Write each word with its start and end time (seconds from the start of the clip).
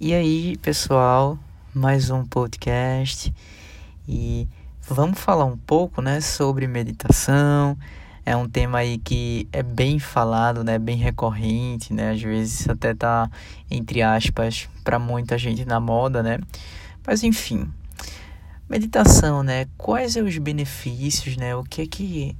E 0.00 0.12
aí, 0.12 0.56
pessoal, 0.56 1.38
mais 1.72 2.10
um 2.10 2.26
podcast 2.26 3.32
e 4.08 4.48
vamos 4.82 5.20
falar 5.20 5.44
um 5.44 5.56
pouco, 5.56 6.02
né, 6.02 6.20
sobre 6.20 6.66
meditação. 6.66 7.78
É 8.26 8.36
um 8.36 8.48
tema 8.48 8.78
aí 8.78 8.98
que 8.98 9.48
é 9.52 9.62
bem 9.62 10.00
falado, 10.00 10.64
né, 10.64 10.80
bem 10.80 10.96
recorrente, 10.96 11.94
né, 11.94 12.10
às 12.10 12.20
vezes 12.20 12.68
até 12.68 12.92
tá 12.92 13.30
entre 13.70 14.02
aspas 14.02 14.68
para 14.82 14.98
muita 14.98 15.38
gente 15.38 15.64
na 15.64 15.78
moda, 15.78 16.24
né? 16.24 16.40
Mas 17.06 17.22
enfim, 17.22 17.72
meditação, 18.68 19.44
né? 19.44 19.66
Quais 19.78 20.14
são 20.14 20.24
os 20.24 20.36
benefícios, 20.38 21.36
né? 21.36 21.54
O 21.54 21.62
que 21.62 21.82
é 21.82 21.86
que 21.86 22.36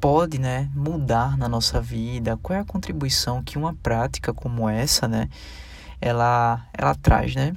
pode, 0.00 0.38
né, 0.38 0.70
mudar 0.74 1.36
na 1.36 1.46
nossa 1.46 1.78
vida? 1.78 2.38
Qual 2.38 2.56
é 2.56 2.60
a 2.60 2.64
contribuição 2.64 3.42
que 3.42 3.58
uma 3.58 3.74
prática 3.74 4.32
como 4.32 4.66
essa, 4.66 5.06
né, 5.06 5.28
ela, 6.00 6.66
ela 6.72 6.94
traz, 6.94 7.34
né? 7.34 7.52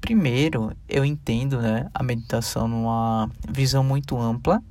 Primeiro, 0.00 0.72
eu 0.88 1.04
entendo, 1.04 1.60
né, 1.60 1.88
a 1.92 2.02
meditação 2.02 2.66
numa 2.66 3.30
visão 3.48 3.84
muito 3.84 4.18
ampla, 4.18 4.62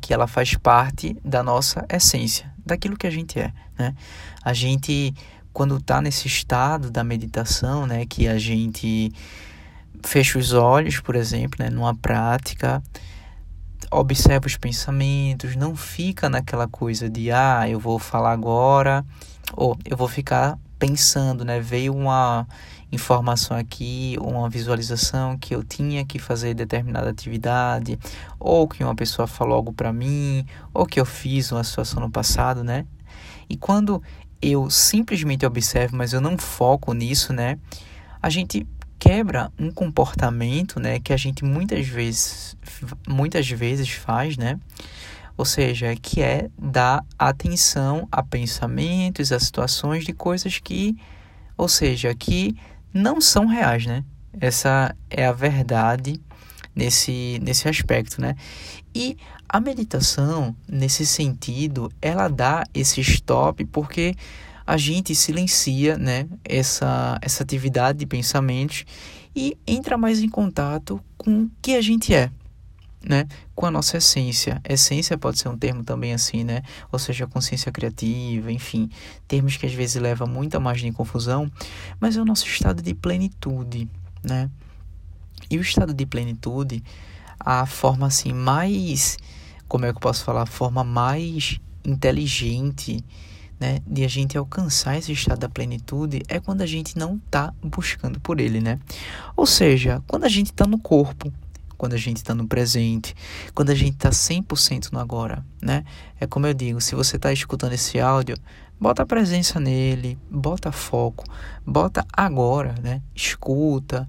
que 0.00 0.12
ela 0.12 0.26
faz 0.26 0.54
parte 0.54 1.16
da 1.24 1.42
nossa 1.42 1.86
essência, 1.88 2.52
daquilo 2.64 2.96
que 2.96 3.06
a 3.06 3.10
gente 3.10 3.38
é, 3.38 3.52
né? 3.78 3.94
A 4.44 4.52
gente 4.52 5.14
quando 5.52 5.76
está 5.76 6.00
nesse 6.00 6.26
estado 6.26 6.90
da 6.90 7.04
meditação, 7.04 7.86
né, 7.86 8.06
que 8.06 8.26
a 8.26 8.38
gente 8.38 9.12
fecha 10.02 10.38
os 10.38 10.52
olhos, 10.52 10.98
por 10.98 11.14
exemplo, 11.14 11.62
né, 11.62 11.70
numa 11.70 11.94
prática, 11.94 12.82
observa 13.90 14.46
os 14.46 14.56
pensamentos, 14.56 15.54
não 15.54 15.76
fica 15.76 16.28
naquela 16.28 16.66
coisa 16.66 17.08
de 17.08 17.30
ah, 17.30 17.68
eu 17.68 17.78
vou 17.78 17.98
falar 17.98 18.32
agora, 18.32 19.04
ou 19.54 19.76
eu 19.84 19.96
vou 19.96 20.08
ficar 20.08 20.58
pensando, 20.82 21.44
né? 21.44 21.60
Veio 21.60 21.94
uma 21.94 22.44
informação 22.90 23.56
aqui, 23.56 24.16
uma 24.20 24.50
visualização 24.50 25.38
que 25.38 25.54
eu 25.54 25.62
tinha 25.62 26.04
que 26.04 26.18
fazer 26.18 26.54
determinada 26.54 27.08
atividade, 27.08 27.96
ou 28.38 28.66
que 28.66 28.82
uma 28.82 28.94
pessoa 28.94 29.28
falou 29.28 29.54
algo 29.54 29.72
para 29.72 29.92
mim, 29.92 30.44
ou 30.74 30.84
que 30.84 30.98
eu 30.98 31.04
fiz 31.04 31.52
uma 31.52 31.62
situação 31.62 32.00
no 32.00 32.10
passado, 32.10 32.64
né? 32.64 32.84
E 33.48 33.56
quando 33.56 34.02
eu 34.42 34.68
simplesmente 34.68 35.46
observo, 35.46 35.96
mas 35.96 36.12
eu 36.12 36.20
não 36.20 36.36
foco 36.36 36.92
nisso, 36.92 37.32
né? 37.32 37.60
A 38.20 38.28
gente 38.28 38.66
quebra 38.98 39.52
um 39.56 39.70
comportamento, 39.70 40.80
né, 40.80 40.98
que 40.98 41.12
a 41.12 41.16
gente 41.16 41.44
muitas 41.44 41.86
vezes 41.86 42.56
muitas 43.08 43.48
vezes 43.48 43.88
faz, 43.88 44.36
né? 44.36 44.58
Ou 45.36 45.44
seja, 45.44 45.94
que 45.96 46.20
é 46.20 46.48
dar 46.58 47.04
atenção 47.18 48.06
a 48.10 48.22
pensamentos, 48.22 49.32
a 49.32 49.40
situações 49.40 50.04
de 50.04 50.12
coisas 50.12 50.58
que, 50.58 50.96
ou 51.56 51.68
seja, 51.68 52.14
que 52.14 52.56
não 52.92 53.20
são 53.20 53.46
reais, 53.46 53.86
né? 53.86 54.04
Essa 54.40 54.94
é 55.10 55.26
a 55.26 55.32
verdade 55.32 56.20
nesse, 56.74 57.38
nesse 57.42 57.68
aspecto, 57.68 58.20
né? 58.20 58.34
E 58.94 59.16
a 59.48 59.60
meditação, 59.60 60.54
nesse 60.68 61.04
sentido, 61.06 61.90
ela 62.00 62.28
dá 62.28 62.64
esse 62.74 63.00
stop 63.00 63.64
porque 63.66 64.14
a 64.66 64.76
gente 64.76 65.14
silencia, 65.14 65.98
né, 65.98 66.26
essa, 66.44 67.18
essa 67.20 67.42
atividade 67.42 67.98
de 67.98 68.06
pensamentos 68.06 68.84
e 69.34 69.56
entra 69.66 69.98
mais 69.98 70.22
em 70.22 70.28
contato 70.28 71.00
com 71.18 71.44
o 71.44 71.50
que 71.60 71.74
a 71.74 71.80
gente 71.80 72.14
é, 72.14 72.30
né, 73.04 73.26
com 73.54 73.66
a 73.66 73.70
nossa 73.70 73.96
essência. 73.96 74.60
Essência 74.68 75.18
pode 75.18 75.38
ser 75.38 75.48
um 75.48 75.56
termo 75.56 75.82
também 75.82 76.12
assim, 76.12 76.44
né? 76.44 76.62
Ou 76.90 76.98
seja, 76.98 77.26
consciência 77.26 77.72
criativa, 77.72 78.50
enfim, 78.52 78.88
termos 79.26 79.56
que 79.56 79.66
às 79.66 79.72
vezes 79.72 80.00
levam 80.00 80.26
muita 80.26 80.60
margem 80.60 80.90
de 80.90 80.96
confusão, 80.96 81.50
mas 82.00 82.16
é 82.16 82.20
o 82.20 82.24
nosso 82.24 82.46
estado 82.46 82.82
de 82.82 82.94
plenitude, 82.94 83.88
né? 84.22 84.50
E 85.50 85.58
o 85.58 85.60
estado 85.60 85.92
de 85.92 86.06
plenitude, 86.06 86.82
a 87.38 87.66
forma 87.66 88.06
assim 88.06 88.32
mais, 88.32 89.18
como 89.68 89.84
é 89.84 89.90
que 89.90 89.96
eu 89.96 90.00
posso 90.00 90.24
falar, 90.24 90.42
a 90.42 90.46
forma 90.46 90.84
mais 90.84 91.60
inteligente, 91.84 93.04
né, 93.58 93.78
de 93.86 94.04
a 94.04 94.08
gente 94.08 94.36
alcançar 94.36 94.98
esse 94.98 95.12
estado 95.12 95.40
da 95.40 95.48
plenitude 95.48 96.22
é 96.28 96.40
quando 96.40 96.62
a 96.62 96.66
gente 96.66 96.98
não 96.98 97.16
está 97.16 97.54
buscando 97.62 98.18
por 98.18 98.40
ele, 98.40 98.60
né? 98.60 98.80
Ou 99.36 99.46
seja, 99.46 100.02
quando 100.08 100.24
a 100.24 100.28
gente 100.28 100.46
está 100.46 100.66
no 100.66 100.78
corpo, 100.78 101.32
quando 101.82 101.94
a 101.94 101.98
gente 101.98 102.18
está 102.18 102.32
no 102.32 102.46
presente, 102.46 103.12
quando 103.56 103.70
a 103.70 103.74
gente 103.74 103.94
está 103.94 104.10
100% 104.10 104.92
no 104.92 105.00
agora, 105.00 105.44
né? 105.60 105.82
É 106.20 106.28
como 106.28 106.46
eu 106.46 106.54
digo, 106.54 106.80
se 106.80 106.94
você 106.94 107.16
está 107.16 107.32
escutando 107.32 107.72
esse 107.72 107.98
áudio, 107.98 108.36
bota 108.80 109.04
presença 109.04 109.58
nele, 109.58 110.16
bota 110.30 110.70
foco, 110.70 111.24
bota 111.66 112.06
agora, 112.12 112.76
né? 112.80 113.02
Escuta, 113.16 114.08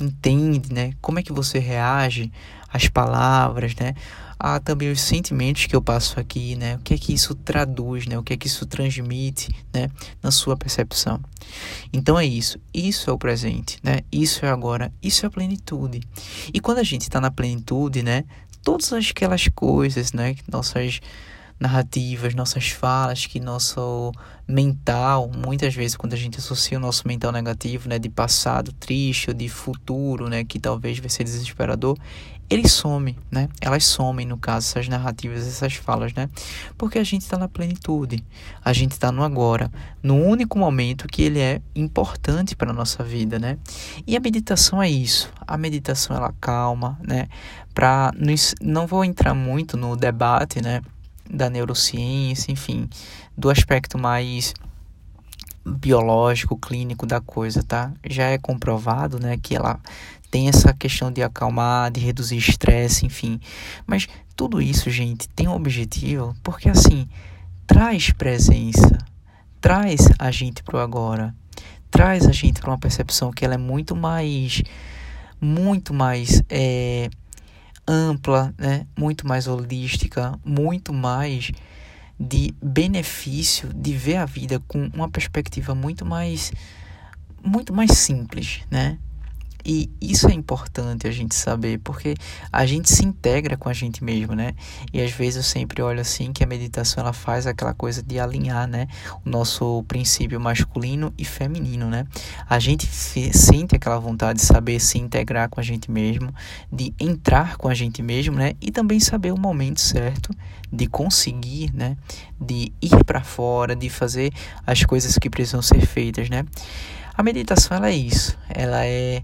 entende, 0.00 0.74
né? 0.74 0.94
Como 1.00 1.20
é 1.20 1.22
que 1.22 1.32
você 1.32 1.60
reage 1.60 2.32
às 2.68 2.88
palavras, 2.88 3.76
né? 3.76 3.94
Há 4.44 4.58
também 4.58 4.90
os 4.90 5.00
sentimentos 5.00 5.66
que 5.66 5.76
eu 5.76 5.80
passo 5.80 6.18
aqui, 6.18 6.56
né? 6.56 6.74
O 6.74 6.78
que 6.80 6.94
é 6.94 6.98
que 6.98 7.14
isso 7.14 7.32
traduz, 7.32 8.08
né? 8.08 8.18
O 8.18 8.24
que 8.24 8.32
é 8.32 8.36
que 8.36 8.48
isso 8.48 8.66
transmite, 8.66 9.54
né? 9.72 9.88
Na 10.20 10.32
sua 10.32 10.56
percepção. 10.56 11.20
Então 11.92 12.18
é 12.18 12.26
isso. 12.26 12.58
Isso 12.74 13.08
é 13.08 13.12
o 13.12 13.18
presente, 13.18 13.78
né? 13.84 14.00
Isso 14.10 14.44
é 14.44 14.48
agora. 14.48 14.92
Isso 15.00 15.24
é 15.24 15.28
a 15.28 15.30
plenitude. 15.30 16.00
E 16.52 16.58
quando 16.58 16.78
a 16.78 16.82
gente 16.82 17.02
está 17.02 17.20
na 17.20 17.30
plenitude, 17.30 18.02
né? 18.02 18.24
Todas 18.64 18.92
aquelas 18.92 19.46
coisas, 19.46 20.12
né? 20.12 20.34
Nossas 20.50 20.98
narrativas, 21.62 22.34
nossas 22.34 22.68
falas, 22.70 23.26
que 23.26 23.40
nosso 23.40 24.12
mental, 24.46 25.30
muitas 25.34 25.74
vezes 25.74 25.96
quando 25.96 26.12
a 26.12 26.16
gente 26.16 26.38
associa 26.38 26.76
o 26.76 26.80
nosso 26.80 27.06
mental 27.06 27.32
negativo, 27.32 27.88
né, 27.88 27.98
de 27.98 28.08
passado 28.08 28.72
triste 28.72 29.30
ou 29.30 29.34
de 29.34 29.48
futuro, 29.48 30.28
né, 30.28 30.44
que 30.44 30.58
talvez 30.58 30.98
vai 30.98 31.08
ser 31.08 31.24
desesperador, 31.24 31.96
ele 32.50 32.68
some, 32.68 33.16
né? 33.30 33.48
Elas 33.62 33.84
somem, 33.84 34.26
no 34.26 34.36
caso, 34.36 34.68
essas 34.68 34.86
narrativas, 34.86 35.46
essas 35.46 35.74
falas, 35.74 36.12
né? 36.12 36.28
Porque 36.76 36.98
a 36.98 37.04
gente 37.04 37.22
está 37.22 37.38
na 37.38 37.48
plenitude, 37.48 38.22
a 38.62 38.74
gente 38.74 38.92
está 38.92 39.10
no 39.10 39.22
agora, 39.22 39.72
no 40.02 40.16
único 40.16 40.58
momento 40.58 41.08
que 41.08 41.22
ele 41.22 41.40
é 41.40 41.62
importante 41.74 42.54
para 42.54 42.70
nossa 42.70 43.02
vida, 43.02 43.38
né? 43.38 43.56
E 44.06 44.14
a 44.16 44.20
meditação 44.20 44.82
é 44.82 44.90
isso. 44.90 45.32
A 45.46 45.56
meditação 45.56 46.14
ela 46.14 46.34
calma, 46.42 46.98
né? 47.02 47.26
Para 47.72 48.12
não 48.60 48.86
vou 48.86 49.02
entrar 49.02 49.32
muito 49.32 49.78
no 49.78 49.96
debate, 49.96 50.60
né? 50.60 50.82
Da 51.32 51.48
neurociência, 51.48 52.52
enfim, 52.52 52.88
do 53.36 53.48
aspecto 53.48 53.98
mais 53.98 54.52
biológico, 55.64 56.58
clínico 56.58 57.06
da 57.06 57.20
coisa, 57.20 57.62
tá? 57.62 57.92
Já 58.04 58.26
é 58.26 58.38
comprovado, 58.38 59.18
né, 59.18 59.38
que 59.40 59.56
ela 59.56 59.80
tem 60.30 60.48
essa 60.48 60.72
questão 60.72 61.12
de 61.12 61.22
acalmar, 61.22 61.90
de 61.90 62.00
reduzir 62.00 62.36
estresse, 62.38 63.06
enfim. 63.06 63.38
Mas 63.86 64.08
tudo 64.34 64.60
isso, 64.60 64.90
gente, 64.90 65.28
tem 65.28 65.46
um 65.46 65.54
objetivo, 65.54 66.34
porque 66.42 66.68
assim, 66.68 67.06
traz 67.66 68.10
presença, 68.10 68.98
traz 69.60 70.08
a 70.18 70.30
gente 70.30 70.62
para 70.62 70.78
o 70.78 70.80
agora, 70.80 71.34
traz 71.90 72.26
a 72.26 72.32
gente 72.32 72.60
para 72.60 72.70
uma 72.70 72.78
percepção 72.78 73.30
que 73.30 73.44
ela 73.44 73.54
é 73.54 73.58
muito 73.58 73.94
mais, 73.94 74.62
muito 75.40 75.92
mais 75.92 76.42
é, 76.48 77.10
ampla, 77.86 78.54
né? 78.58 78.86
muito 78.96 79.26
mais 79.26 79.46
holística, 79.46 80.38
muito 80.44 80.92
mais 80.92 81.50
de 82.18 82.54
benefício 82.62 83.72
de 83.74 83.92
ver 83.94 84.16
a 84.16 84.24
vida 84.24 84.60
com 84.68 84.88
uma 84.94 85.10
perspectiva 85.10 85.74
muito 85.74 86.04
mais 86.04 86.52
muito 87.44 87.72
mais 87.72 87.90
simples, 87.92 88.60
né? 88.70 88.98
E 89.64 89.90
isso 90.00 90.28
é 90.28 90.32
importante 90.32 91.06
a 91.06 91.10
gente 91.10 91.34
saber, 91.34 91.78
porque 91.78 92.14
a 92.52 92.66
gente 92.66 92.90
se 92.90 93.04
integra 93.04 93.56
com 93.56 93.68
a 93.68 93.72
gente 93.72 94.02
mesmo, 94.02 94.34
né? 94.34 94.54
E 94.92 95.00
às 95.00 95.12
vezes 95.12 95.36
eu 95.36 95.42
sempre 95.42 95.82
olho 95.82 96.00
assim 96.00 96.32
que 96.32 96.42
a 96.42 96.46
meditação 96.46 97.02
ela 97.02 97.12
faz 97.12 97.46
aquela 97.46 97.72
coisa 97.72 98.02
de 98.02 98.18
alinhar, 98.18 98.66
né, 98.66 98.88
o 99.24 99.28
nosso 99.28 99.84
princípio 99.84 100.40
masculino 100.40 101.12
e 101.16 101.24
feminino, 101.24 101.88
né? 101.88 102.06
A 102.48 102.58
gente 102.58 102.86
sente 102.86 103.76
aquela 103.76 103.98
vontade 103.98 104.40
de 104.40 104.44
saber 104.44 104.80
se 104.80 104.98
integrar 104.98 105.48
com 105.48 105.60
a 105.60 105.62
gente 105.62 105.90
mesmo, 105.90 106.34
de 106.70 106.92
entrar 106.98 107.56
com 107.56 107.68
a 107.68 107.74
gente 107.74 108.02
mesmo, 108.02 108.36
né? 108.36 108.52
E 108.60 108.70
também 108.70 108.98
saber 109.00 109.32
o 109.32 109.38
momento 109.38 109.80
certo 109.80 110.34
de 110.72 110.86
conseguir, 110.86 111.70
né, 111.74 111.96
de 112.40 112.72
ir 112.80 113.04
para 113.04 113.22
fora, 113.22 113.76
de 113.76 113.90
fazer 113.90 114.32
as 114.66 114.84
coisas 114.84 115.18
que 115.18 115.28
precisam 115.28 115.60
ser 115.60 115.86
feitas, 115.86 116.30
né? 116.30 116.44
A 117.14 117.22
meditação 117.22 117.76
ela 117.76 117.90
é 117.90 117.94
isso, 117.94 118.38
ela 118.48 118.86
é 118.86 119.22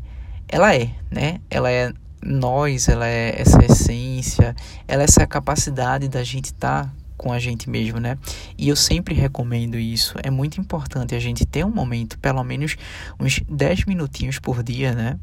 ela 0.49 0.75
é, 0.75 0.91
né? 1.11 1.41
Ela 1.51 1.71
é 1.71 1.93
nós, 2.23 2.89
ela 2.89 3.07
é 3.07 3.41
essa 3.41 3.65
essência, 3.65 4.55
ela 4.87 5.03
é 5.03 5.05
essa 5.05 5.27
capacidade 5.27 6.09
da 6.09 6.25
gente 6.25 6.47
estar 6.47 6.85
tá 6.85 6.93
com 7.17 7.33
a 7.33 7.39
gente 7.39 7.69
mesmo, 7.69 7.99
né? 7.99 8.17
E 8.57 8.69
eu 8.69 8.77
sempre 8.77 9.15
recomendo 9.15 9.77
isso. 9.77 10.15
É 10.23 10.31
muito 10.31 10.61
importante 10.61 11.15
a 11.15 11.19
gente 11.19 11.45
ter 11.45 11.65
um 11.65 11.71
momento, 11.71 12.19
pelo 12.19 12.43
menos 12.45 12.77
uns 13.19 13.41
10 13.49 13.85
minutinhos 13.87 14.39
por 14.39 14.63
dia, 14.63 14.95
né? 14.95 15.19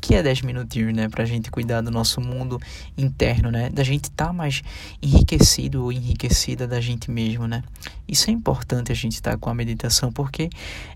Que 0.00 0.14
é 0.14 0.22
10 0.22 0.42
minutinhos, 0.42 0.94
né? 0.94 1.08
Pra 1.08 1.24
gente 1.24 1.50
cuidar 1.50 1.82
do 1.82 1.90
nosso 1.90 2.20
mundo 2.20 2.58
interno, 2.96 3.50
né? 3.50 3.68
Da 3.70 3.84
gente 3.84 4.04
estar 4.04 4.28
tá 4.28 4.32
mais 4.32 4.62
enriquecido 5.02 5.84
ou 5.84 5.92
enriquecida 5.92 6.66
da 6.66 6.80
gente 6.80 7.10
mesmo, 7.10 7.46
né? 7.46 7.62
Isso 8.08 8.28
é 8.28 8.32
importante 8.32 8.90
a 8.90 8.94
gente 8.94 9.12
estar 9.14 9.32
tá 9.32 9.38
com 9.38 9.50
a 9.50 9.54
meditação 9.54 10.10
porque 10.10 10.48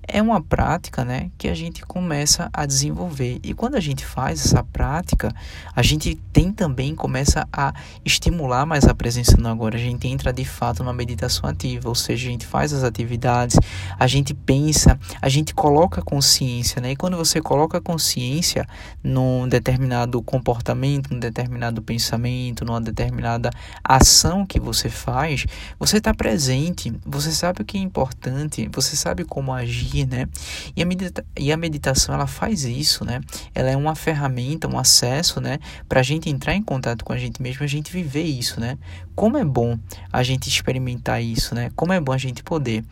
é 0.07 0.21
uma 0.21 0.43
prática, 0.43 1.05
né? 1.05 1.31
Que 1.39 1.49
a 1.49 1.55
gente 1.55 1.83
começa 1.83 2.49
a 2.53 2.67
desenvolver. 2.67 3.39
E 3.43 3.55
quando 3.55 3.77
a 3.77 3.81
gente 3.81 4.05
faz 4.05 4.45
essa 4.45 4.65
prática, 4.65 5.33
a 5.75 5.83
gente 5.83 6.15
tem 6.33 6.51
também, 6.51 6.95
começa 6.95 7.47
a 7.53 7.73
estimular 8.05 8.67
mais 8.67 8.85
a 8.85 8.95
presença 8.95 9.37
no 9.37 9.49
agora. 9.49 9.77
A 9.77 9.81
gente 9.81 10.09
entra 10.09 10.33
de 10.33 10.45
fato 10.45 10.83
numa 10.83 10.93
meditação 10.93 11.49
ativa, 11.49 11.89
ou 11.89 11.95
seja, 11.95 12.29
a 12.29 12.33
gente 12.33 12.47
faz 12.47 12.73
as 12.73 12.83
atividades, 12.83 13.59
a 13.99 14.07
gente 14.07 14.35
pensa, 14.35 14.99
a 15.21 15.29
gente 15.29 15.55
coloca 15.55 16.03
consciência, 16.03 16.81
né? 16.81 16.93
E 16.93 16.97
quando 16.97 17.17
você 17.17 17.41
coloca 17.41 17.81
consciência, 17.81 18.67
num 19.03 19.49
determinado 19.49 20.23
comportamento, 20.23 21.12
num 21.12 21.19
determinado 21.19 21.82
pensamento, 21.82 22.65
numa 22.65 22.81
determinada 22.81 23.50
ação 23.82 24.47
que 24.47 24.59
você 24.59 24.88
faz, 24.88 25.47
você 25.79 25.99
está 25.99 26.15
presente, 26.15 26.93
você 27.05 27.32
sabe 27.32 27.62
o 27.62 27.65
que 27.65 27.76
é 27.76 27.81
importante, 27.81 28.69
você 28.73 28.97
sabe 28.97 29.25
como 29.25 29.53
agir, 29.53 30.06
né? 30.06 30.29
E 30.76 30.82
a, 30.82 30.87
medita 30.87 31.25
e 31.38 31.53
a 31.53 31.56
meditação 31.56 32.15
ela 32.15 32.26
faz 32.26 32.65
isso, 32.65 33.05
né? 33.05 33.21
Ela 33.55 33.71
é 33.71 33.76
uma 33.76 33.94
ferramenta, 33.94 34.69
um 34.69 34.79
acesso, 34.79 35.41
né? 35.41 35.59
Para 35.88 36.00
a 36.00 36.03
gente 36.03 36.29
entrar 36.31 36.55
em 36.55 36.62
contato 36.62 37.05
com 37.05 37.12
a 37.12 37.19
gente 37.19 37.43
mesmo, 37.43 37.65
a 37.65 37.69
gente 37.69 37.93
viver 37.93 38.25
isso, 38.25 38.61
né? 38.61 38.79
Como 39.15 39.38
é 39.38 39.44
bom 39.44 39.79
a 40.12 40.23
gente 40.23 40.49
experimentar 40.49 41.23
isso, 41.23 41.55
né? 41.55 41.70
Como 41.77 41.93
é 41.93 42.00
bom 42.00 42.12
a 42.12 42.19
gente 42.19 42.43
poder. 42.43 42.85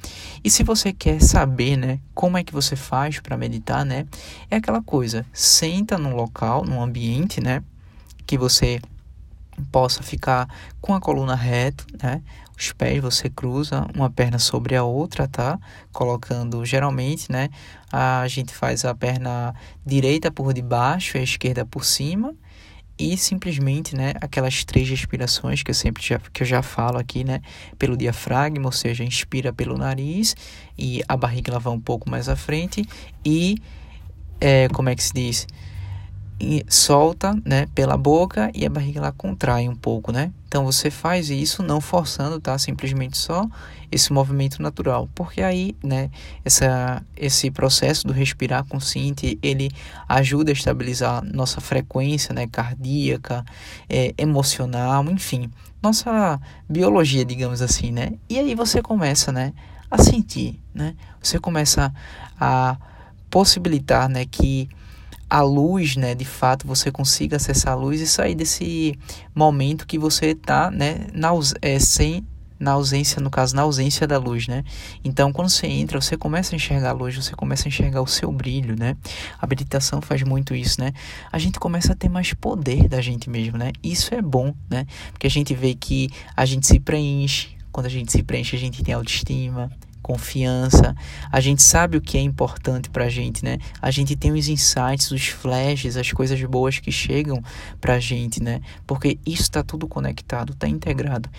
E 0.44 0.50
se 0.50 0.62
você 0.62 0.92
quer 0.92 1.20
saber, 1.20 1.76
né? 1.76 1.98
Como 2.14 2.38
é 2.38 2.44
que 2.44 2.52
você 2.52 2.76
faz 2.76 3.18
para 3.18 3.36
meditar, 3.36 3.84
né? 3.84 4.06
É 4.50 4.56
aquela 4.56 4.82
coisa, 4.82 5.26
senta 5.72 5.96
num 5.96 6.14
local, 6.14 6.64
num 6.64 6.82
ambiente, 6.82 7.40
né, 7.40 7.62
que 8.26 8.36
você 8.36 8.78
possa 9.70 10.02
ficar 10.02 10.46
com 10.80 10.94
a 10.94 11.00
coluna 11.00 11.34
reta, 11.34 11.84
né? 12.02 12.22
Os 12.56 12.72
pés 12.72 13.00
você 13.00 13.28
cruza 13.28 13.86
uma 13.94 14.10
perna 14.10 14.38
sobre 14.38 14.76
a 14.76 14.82
outra, 14.82 15.28
tá? 15.28 15.58
Colocando 15.92 16.64
geralmente, 16.64 17.30
né? 17.30 17.48
A 17.90 18.26
gente 18.28 18.54
faz 18.54 18.84
a 18.84 18.94
perna 18.94 19.54
direita 19.84 20.30
por 20.30 20.52
debaixo, 20.54 21.18
a 21.18 21.20
esquerda 21.20 21.64
por 21.66 21.84
cima 21.84 22.34
e 22.98 23.16
simplesmente, 23.16 23.96
né, 23.96 24.12
aquelas 24.20 24.64
três 24.64 24.88
respirações 24.88 25.62
que 25.62 25.70
eu 25.70 25.74
sempre 25.74 26.02
já, 26.02 26.18
que 26.18 26.42
eu 26.42 26.46
já 26.46 26.62
falo 26.62 26.98
aqui, 26.98 27.24
né, 27.24 27.40
pelo 27.78 27.96
diafragma, 27.96 28.66
ou 28.66 28.72
seja, 28.72 29.02
inspira 29.02 29.52
pelo 29.52 29.76
nariz 29.76 30.36
e 30.78 31.02
a 31.08 31.16
barriga 31.16 31.50
ela 31.50 31.58
vai 31.58 31.72
um 31.72 31.80
pouco 31.80 32.08
mais 32.08 32.28
à 32.28 32.36
frente 32.36 32.86
e 33.24 33.56
é, 34.42 34.68
como 34.68 34.88
é 34.88 34.96
que 34.96 35.02
se 35.04 35.12
diz? 35.14 35.46
e 36.42 36.66
solta, 36.68 37.40
né, 37.44 37.68
pela 37.72 37.96
boca 37.96 38.50
e 38.52 38.66
a 38.66 38.68
barriga 38.68 39.00
lá 39.00 39.12
contrai 39.12 39.68
um 39.68 39.76
pouco, 39.76 40.10
né? 40.10 40.32
Então 40.48 40.64
você 40.64 40.90
faz 40.90 41.30
isso 41.30 41.62
não 41.62 41.80
forçando, 41.80 42.40
tá? 42.40 42.58
Simplesmente 42.58 43.16
só 43.16 43.48
esse 43.92 44.12
movimento 44.12 44.60
natural, 44.60 45.08
porque 45.14 45.40
aí, 45.40 45.76
né, 45.84 46.10
essa 46.44 47.00
esse 47.16 47.48
processo 47.48 48.08
do 48.08 48.12
respirar 48.12 48.64
consciente, 48.64 49.38
ele 49.40 49.70
ajuda 50.08 50.50
a 50.50 50.52
estabilizar 50.52 51.22
nossa 51.24 51.60
frequência, 51.60 52.34
né, 52.34 52.48
cardíaca, 52.48 53.44
é, 53.88 54.12
emocional, 54.18 55.04
enfim, 55.04 55.48
nossa 55.80 56.40
biologia, 56.68 57.24
digamos 57.24 57.62
assim, 57.62 57.92
né? 57.92 58.14
E 58.28 58.36
aí 58.36 58.56
você 58.56 58.82
começa, 58.82 59.30
né, 59.30 59.52
a 59.88 60.02
sentir, 60.02 60.58
né? 60.74 60.96
Você 61.22 61.38
começa 61.38 61.94
a 62.40 62.76
possibilitar, 63.32 64.10
né, 64.10 64.26
que 64.26 64.68
a 65.28 65.40
luz, 65.40 65.96
né, 65.96 66.14
de 66.14 66.26
fato 66.26 66.66
você 66.66 66.92
consiga 66.92 67.36
acessar 67.36 67.72
a 67.72 67.76
luz 67.76 67.98
e 68.02 68.06
sair 68.06 68.34
desse 68.34 68.96
momento 69.34 69.86
que 69.86 69.98
você 69.98 70.26
está, 70.26 70.70
né, 70.70 71.06
na, 71.14 71.30
é, 71.62 71.78
sem 71.78 72.26
na 72.60 72.72
ausência, 72.72 73.20
no 73.20 73.30
caso, 73.30 73.56
na 73.56 73.62
ausência 73.62 74.06
da 74.06 74.18
luz, 74.18 74.46
né? 74.46 74.62
Então, 75.02 75.32
quando 75.32 75.48
você 75.48 75.66
entra, 75.66 76.00
você 76.00 76.16
começa 76.16 76.54
a 76.54 76.56
enxergar 76.56 76.90
a 76.90 76.92
luz, 76.92 77.16
você 77.16 77.34
começa 77.34 77.66
a 77.66 77.68
enxergar 77.68 78.00
o 78.00 78.06
seu 78.06 78.30
brilho, 78.30 78.76
né? 78.78 78.96
A 79.40 79.48
meditação 79.48 80.00
faz 80.00 80.22
muito 80.22 80.54
isso, 80.54 80.80
né? 80.80 80.92
A 81.32 81.40
gente 81.40 81.58
começa 81.58 81.92
a 81.92 81.96
ter 81.96 82.08
mais 82.08 82.32
poder 82.34 82.88
da 82.88 83.00
gente 83.00 83.28
mesmo, 83.28 83.58
né? 83.58 83.72
Isso 83.82 84.14
é 84.14 84.22
bom, 84.22 84.54
né? 84.70 84.86
Porque 85.10 85.26
a 85.26 85.30
gente 85.30 85.52
vê 85.56 85.74
que 85.74 86.08
a 86.36 86.44
gente 86.46 86.64
se 86.64 86.78
preenche, 86.78 87.56
quando 87.72 87.86
a 87.86 87.90
gente 87.90 88.12
se 88.12 88.22
preenche, 88.22 88.54
a 88.54 88.60
gente 88.60 88.80
tem 88.84 88.94
autoestima, 88.94 89.68
confiança. 90.02 90.94
A 91.30 91.40
gente 91.40 91.62
sabe 91.62 91.96
o 91.96 92.00
que 92.00 92.18
é 92.18 92.20
importante 92.20 92.90
para 92.90 93.04
a 93.04 93.08
gente, 93.08 93.44
né? 93.44 93.58
A 93.80 93.90
gente 93.90 94.16
tem 94.16 94.32
os 94.32 94.48
insights, 94.48 95.10
os 95.10 95.28
flashes, 95.28 95.96
as 95.96 96.12
coisas 96.12 96.42
boas 96.44 96.78
que 96.78 96.90
chegam 96.90 97.42
para 97.80 97.94
a 97.94 98.00
gente, 98.00 98.42
né? 98.42 98.60
Porque 98.86 99.18
isso 99.24 99.42
está 99.42 99.62
tudo 99.62 99.86
conectado, 99.86 100.52
está 100.52 100.68
integrado. 100.68 101.30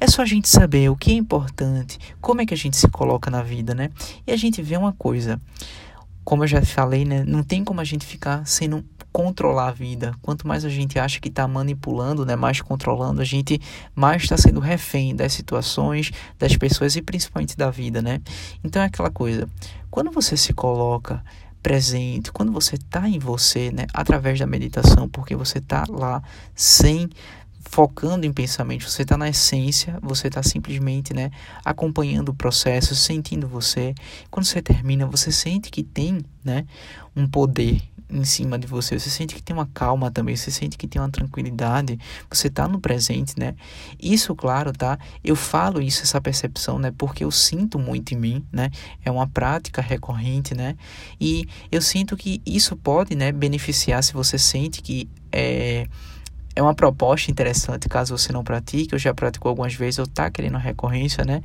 É 0.00 0.06
só 0.06 0.22
a 0.22 0.26
gente 0.26 0.48
saber 0.48 0.90
o 0.90 0.96
que 0.96 1.10
é 1.10 1.14
importante, 1.14 1.98
como 2.20 2.40
é 2.40 2.46
que 2.46 2.54
a 2.54 2.56
gente 2.56 2.76
se 2.76 2.88
coloca 2.88 3.30
na 3.30 3.42
vida, 3.42 3.74
né? 3.74 3.90
E 4.26 4.32
a 4.32 4.36
gente 4.36 4.62
vê 4.62 4.76
uma 4.76 4.92
coisa. 4.92 5.40
Como 6.24 6.44
eu 6.44 6.48
já 6.48 6.62
falei, 6.62 7.04
né? 7.04 7.24
Não 7.24 7.42
tem 7.42 7.64
como 7.64 7.80
a 7.80 7.84
gente 7.84 8.06
ficar 8.06 8.46
sendo 8.46 8.84
controlar 9.12 9.68
a 9.68 9.72
vida. 9.72 10.14
Quanto 10.22 10.48
mais 10.48 10.64
a 10.64 10.68
gente 10.68 10.98
acha 10.98 11.20
que 11.20 11.28
está 11.28 11.46
manipulando, 11.46 12.24
né, 12.24 12.34
mais 12.34 12.60
controlando, 12.60 13.20
a 13.20 13.24
gente 13.24 13.60
mais 13.94 14.22
está 14.22 14.36
sendo 14.36 14.58
refém 14.58 15.14
das 15.14 15.32
situações, 15.32 16.10
das 16.38 16.56
pessoas 16.56 16.96
e 16.96 17.02
principalmente 17.02 17.56
da 17.56 17.70
vida, 17.70 18.00
né? 18.00 18.20
Então 18.64 18.80
é 18.80 18.86
aquela 18.86 19.10
coisa. 19.10 19.48
Quando 19.90 20.10
você 20.10 20.36
se 20.36 20.52
coloca 20.54 21.22
presente, 21.62 22.32
quando 22.32 22.50
você 22.50 22.74
está 22.74 23.08
em 23.08 23.18
você, 23.18 23.70
né, 23.70 23.86
através 23.94 24.38
da 24.38 24.46
meditação, 24.46 25.08
porque 25.08 25.36
você 25.36 25.58
está 25.58 25.84
lá 25.88 26.22
sem 26.54 27.08
focando 27.60 28.26
em 28.26 28.32
pensamento, 28.32 28.88
você 28.88 29.02
está 29.02 29.16
na 29.16 29.28
essência, 29.28 29.98
você 30.02 30.26
está 30.28 30.42
simplesmente, 30.42 31.14
né, 31.14 31.30
acompanhando 31.64 32.30
o 32.30 32.34
processo, 32.34 32.94
sentindo 32.96 33.46
você. 33.46 33.94
Quando 34.30 34.46
você 34.46 34.60
termina, 34.60 35.06
você 35.06 35.30
sente 35.30 35.70
que 35.70 35.82
tem, 35.82 36.22
né, 36.44 36.66
um 37.14 37.28
poder 37.28 37.80
em 38.12 38.24
cima 38.24 38.58
de 38.58 38.66
você, 38.66 38.98
você 38.98 39.08
sente 39.08 39.34
que 39.34 39.42
tem 39.42 39.54
uma 39.54 39.66
calma 39.66 40.10
também, 40.10 40.36
você 40.36 40.50
sente 40.50 40.76
que 40.76 40.86
tem 40.86 41.00
uma 41.00 41.10
tranquilidade, 41.10 41.98
você 42.30 42.50
tá 42.50 42.68
no 42.68 42.78
presente, 42.80 43.38
né? 43.38 43.54
Isso, 44.00 44.34
claro, 44.34 44.72
tá? 44.72 44.98
Eu 45.24 45.34
falo 45.34 45.80
isso, 45.80 46.02
essa 46.02 46.20
percepção, 46.20 46.78
né? 46.78 46.92
Porque 46.96 47.24
eu 47.24 47.30
sinto 47.30 47.78
muito 47.78 48.12
em 48.12 48.16
mim, 48.16 48.44
né? 48.52 48.70
É 49.04 49.10
uma 49.10 49.26
prática 49.26 49.80
recorrente, 49.80 50.54
né? 50.54 50.76
E 51.20 51.48
eu 51.70 51.80
sinto 51.80 52.16
que 52.16 52.42
isso 52.44 52.76
pode, 52.76 53.14
né, 53.14 53.32
beneficiar 53.32 54.04
se 54.04 54.12
você 54.12 54.38
sente 54.38 54.82
que 54.82 55.08
é 55.30 55.86
é 56.54 56.62
uma 56.62 56.74
proposta 56.74 57.30
interessante 57.30 57.88
caso 57.88 58.16
você 58.16 58.32
não 58.32 58.44
pratique, 58.44 58.94
eu 58.94 58.98
já 58.98 59.14
praticou 59.14 59.48
algumas 59.48 59.74
vezes, 59.74 59.98
ou 59.98 60.06
tá 60.06 60.30
querendo 60.30 60.58
recorrência, 60.58 61.24
né? 61.24 61.42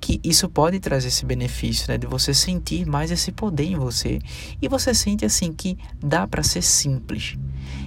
Que 0.00 0.20
isso 0.22 0.48
pode 0.48 0.80
trazer 0.80 1.08
esse 1.08 1.24
benefício, 1.24 1.86
né? 1.88 1.96
De 1.96 2.06
você 2.06 2.34
sentir 2.34 2.86
mais 2.86 3.10
esse 3.10 3.32
poder 3.32 3.64
em 3.64 3.76
você. 3.76 4.18
E 4.60 4.68
você 4.68 4.92
sente 4.92 5.24
assim 5.24 5.52
que 5.52 5.78
dá 6.02 6.26
para 6.26 6.42
ser 6.42 6.62
simples. 6.62 7.36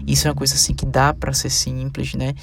Isso 0.07 0.27
é 0.27 0.31
uma 0.31 0.35
coisa 0.35 0.55
assim 0.55 0.73
que 0.73 0.85
dá 0.85 1.13
para 1.13 1.33
ser 1.33 1.49
simples, 1.49 2.13
né? 2.13 2.33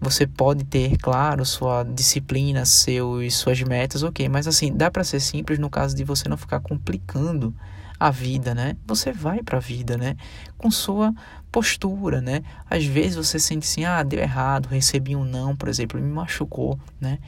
Você 0.00 0.26
pode 0.26 0.64
ter, 0.64 0.96
claro, 0.98 1.44
sua 1.44 1.84
disciplina, 1.84 2.64
seus, 2.64 3.34
suas 3.34 3.62
metas, 3.62 4.02
ok, 4.02 4.28
mas 4.28 4.48
assim, 4.48 4.72
dá 4.72 4.90
para 4.90 5.04
ser 5.04 5.20
simples 5.20 5.60
no 5.60 5.70
caso 5.70 5.94
de 5.94 6.02
você 6.02 6.28
não 6.28 6.36
ficar 6.36 6.58
complicando 6.58 7.54
a 8.00 8.10
vida, 8.10 8.52
né? 8.52 8.76
Você 8.84 9.12
vai 9.12 9.44
para 9.44 9.58
a 9.58 9.60
vida, 9.60 9.96
né? 9.96 10.16
Com 10.58 10.72
sua 10.72 11.14
postura, 11.52 12.22
né? 12.22 12.42
Às 12.68 12.84
vezes 12.84 13.14
você 13.14 13.38
sente 13.38 13.66
assim, 13.66 13.84
ah, 13.84 14.02
deu 14.02 14.18
errado, 14.18 14.66
recebi 14.66 15.14
um 15.14 15.24
não, 15.24 15.54
por 15.54 15.68
exemplo, 15.68 16.00
me 16.00 16.10
machucou, 16.10 16.80
né? 16.98 17.18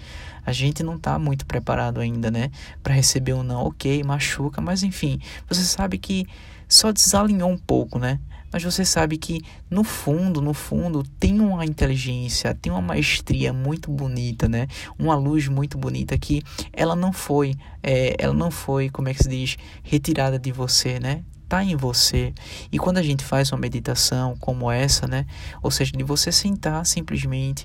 A 0.45 0.50
gente 0.50 0.83
não 0.83 0.97
está 0.97 1.19
muito 1.19 1.45
preparado 1.45 2.00
ainda, 2.00 2.31
né, 2.31 2.50
para 2.83 2.95
receber 2.95 3.35
um 3.35 3.43
não, 3.43 3.66
ok, 3.66 4.02
machuca, 4.02 4.61
mas 4.61 4.83
enfim, 4.83 5.21
você 5.49 5.62
sabe 5.62 5.99
que 5.99 6.26
só 6.69 6.90
desalinhou 6.90 7.50
um 7.50 7.59
pouco, 7.59 7.99
né? 7.99 8.19
mas 8.54 8.62
você 8.62 8.85
sabe 8.85 9.19
que 9.19 9.43
no 9.69 9.83
fundo, 9.83 10.40
no 10.40 10.54
fundo, 10.54 11.02
tem 11.19 11.40
uma 11.40 11.66
inteligência, 11.66 12.54
tem 12.54 12.71
uma 12.71 12.81
maestria 12.81 13.52
muito 13.52 13.90
bonita, 13.90 14.49
né? 14.49 14.69
Uma 14.97 15.16
luz 15.16 15.49
muito 15.49 15.76
bonita 15.76 16.16
que 16.16 16.40
ela 16.73 16.95
não 16.95 17.12
foi, 17.12 17.57
é, 17.83 18.14
ela 18.16 18.33
não 18.33 18.52
foi, 18.52 18.88
como 18.90 19.09
é 19.09 19.12
que 19.12 19.25
se 19.25 19.28
diz, 19.28 19.57
retirada 19.83 20.38
de 20.38 20.52
você, 20.52 21.00
né? 21.00 21.25
Tá 21.55 21.63
em 21.63 21.77
você. 21.77 22.35
E 22.73 22.81
quando 22.81 22.99
a 22.99 23.03
gente 23.03 23.25
faz 23.25 23.53
uma 23.53 23.61
meditação 23.61 24.37
como 24.41 24.69
essa, 24.69 25.07
né? 25.07 25.25
Ou 25.63 25.71
seja, 25.71 25.93
de 25.93 26.03
você 26.03 26.33
sentar 26.33 26.85
simplesmente 26.85 27.65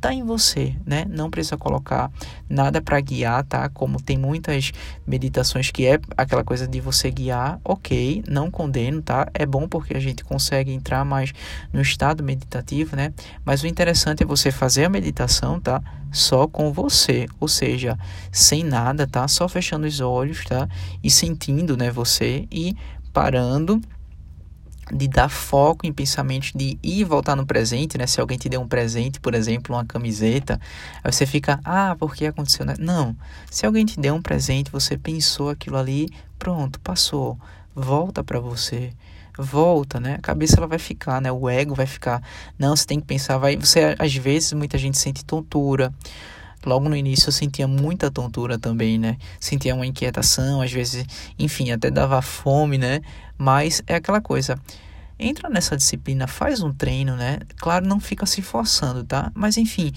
tá 0.00 0.12
em 0.12 0.24
você, 0.24 0.74
né? 0.84 1.04
Não 1.08 1.30
precisa 1.30 1.56
colocar 1.56 2.10
nada 2.48 2.80
para 2.80 3.00
guiar, 3.00 3.44
tá? 3.44 3.68
Como 3.68 4.00
tem 4.02 4.18
muitas 4.18 4.72
meditações 5.06 5.70
que 5.70 5.86
é 5.86 6.00
aquela 6.16 6.42
coisa 6.42 6.66
de 6.66 6.80
você 6.80 7.10
guiar, 7.10 7.60
ok, 7.64 8.24
não 8.28 8.50
condeno, 8.50 9.02
tá? 9.02 9.28
É 9.32 9.46
bom 9.46 9.68
porque 9.68 9.96
a 9.96 10.00
gente 10.00 10.24
consegue 10.24 10.72
entrar 10.72 11.04
mais 11.04 11.32
no 11.72 11.80
estado 11.80 12.24
meditativo, 12.24 12.96
né? 12.96 13.12
Mas 13.44 13.62
o 13.62 13.68
interessante 13.68 14.24
é 14.24 14.26
você 14.26 14.50
fazer 14.50 14.84
a 14.84 14.88
meditação, 14.88 15.60
tá? 15.60 15.80
Só 16.10 16.46
com 16.46 16.72
você, 16.72 17.28
ou 17.38 17.48
seja, 17.48 17.98
sem 18.32 18.64
nada, 18.64 19.06
tá? 19.06 19.28
Só 19.28 19.48
fechando 19.48 19.86
os 19.86 20.00
olhos, 20.00 20.44
tá? 20.44 20.68
E 21.02 21.10
sentindo, 21.10 21.76
né? 21.76 21.90
Você 21.90 22.46
e 22.50 22.74
parando 23.18 23.80
de 24.92 25.08
dar 25.08 25.28
foco 25.28 25.84
em 25.84 25.92
pensamentos 25.92 26.52
de 26.54 26.78
ir 26.80 27.00
e 27.00 27.04
voltar 27.04 27.34
no 27.34 27.44
presente, 27.44 27.98
né? 27.98 28.06
Se 28.06 28.20
alguém 28.20 28.38
te 28.38 28.48
deu 28.48 28.60
um 28.60 28.68
presente, 28.68 29.18
por 29.18 29.34
exemplo, 29.34 29.74
uma 29.74 29.84
camiseta, 29.84 30.60
aí 31.02 31.12
você 31.12 31.26
fica, 31.26 31.58
ah, 31.64 31.96
porque 31.98 32.26
aconteceu? 32.26 32.64
Né? 32.64 32.76
Não. 32.78 33.16
Se 33.50 33.66
alguém 33.66 33.84
te 33.84 33.98
deu 33.98 34.14
um 34.14 34.22
presente, 34.22 34.70
você 34.70 34.96
pensou 34.96 35.50
aquilo 35.50 35.76
ali, 35.76 36.08
pronto, 36.38 36.78
passou. 36.78 37.36
Volta 37.74 38.22
para 38.22 38.38
você. 38.38 38.92
Volta, 39.36 39.98
né? 39.98 40.14
A 40.14 40.22
cabeça 40.22 40.58
ela 40.58 40.68
vai 40.68 40.78
ficar, 40.78 41.20
né? 41.20 41.32
O 41.32 41.48
ego 41.48 41.74
vai 41.74 41.86
ficar. 41.86 42.22
Não, 42.56 42.76
você 42.76 42.86
tem 42.86 43.00
que 43.00 43.06
pensar, 43.06 43.36
vai, 43.36 43.56
você 43.56 43.96
às 43.98 44.14
vezes 44.14 44.52
muita 44.52 44.78
gente 44.78 44.96
sente 44.96 45.24
tontura. 45.24 45.92
Logo 46.64 46.88
no 46.88 46.96
início 46.96 47.28
eu 47.28 47.32
sentia 47.32 47.68
muita 47.68 48.10
tontura 48.10 48.58
também, 48.58 48.98
né? 48.98 49.16
Sentia 49.40 49.74
uma 49.74 49.86
inquietação, 49.86 50.60
às 50.60 50.72
vezes, 50.72 51.04
enfim, 51.38 51.70
até 51.70 51.90
dava 51.90 52.20
fome, 52.20 52.78
né? 52.78 53.00
Mas 53.36 53.82
é 53.86 53.94
aquela 53.94 54.20
coisa. 54.20 54.58
Entra 55.18 55.48
nessa 55.48 55.76
disciplina, 55.76 56.26
faz 56.26 56.62
um 56.62 56.72
treino, 56.72 57.16
né? 57.16 57.38
Claro, 57.56 57.86
não 57.86 58.00
fica 58.00 58.26
se 58.26 58.42
forçando, 58.42 59.04
tá? 59.04 59.32
Mas 59.34 59.56
enfim, 59.56 59.92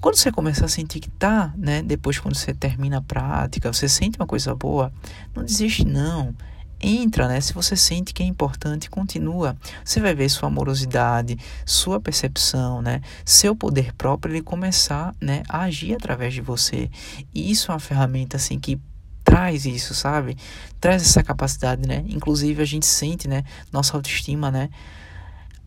quando 0.00 0.16
você 0.16 0.30
começa 0.32 0.64
a 0.64 0.68
sentir 0.68 1.00
que 1.00 1.10
tá, 1.10 1.52
né? 1.56 1.82
Depois 1.82 2.18
quando 2.18 2.34
você 2.34 2.54
termina 2.54 2.98
a 2.98 3.02
prática, 3.02 3.72
você 3.72 3.88
sente 3.88 4.18
uma 4.18 4.26
coisa 4.26 4.54
boa, 4.54 4.92
não 5.34 5.44
desiste 5.44 5.84
não 5.84 6.34
entra, 6.80 7.28
né? 7.28 7.40
Se 7.40 7.52
você 7.52 7.76
sente 7.76 8.14
que 8.14 8.22
é 8.22 8.26
importante, 8.26 8.90
continua. 8.90 9.56
Você 9.84 10.00
vai 10.00 10.14
ver 10.14 10.28
sua 10.28 10.48
amorosidade, 10.48 11.38
sua 11.66 12.00
percepção, 12.00 12.80
né? 12.80 13.00
Seu 13.24 13.54
poder 13.54 13.92
próprio 13.94 14.32
ele 14.32 14.42
começar, 14.42 15.14
né, 15.20 15.42
a 15.48 15.62
agir 15.62 15.94
através 15.94 16.34
de 16.34 16.40
você. 16.40 16.90
E 17.34 17.50
isso 17.50 17.70
é 17.70 17.74
uma 17.74 17.80
ferramenta 17.80 18.36
assim 18.36 18.58
que 18.58 18.80
traz 19.24 19.66
isso, 19.66 19.94
sabe? 19.94 20.36
Traz 20.80 21.02
essa 21.02 21.22
capacidade, 21.22 21.86
né? 21.86 22.04
Inclusive 22.08 22.62
a 22.62 22.66
gente 22.66 22.86
sente, 22.86 23.28
né, 23.28 23.44
nossa 23.72 23.96
autoestima, 23.96 24.50
né, 24.50 24.70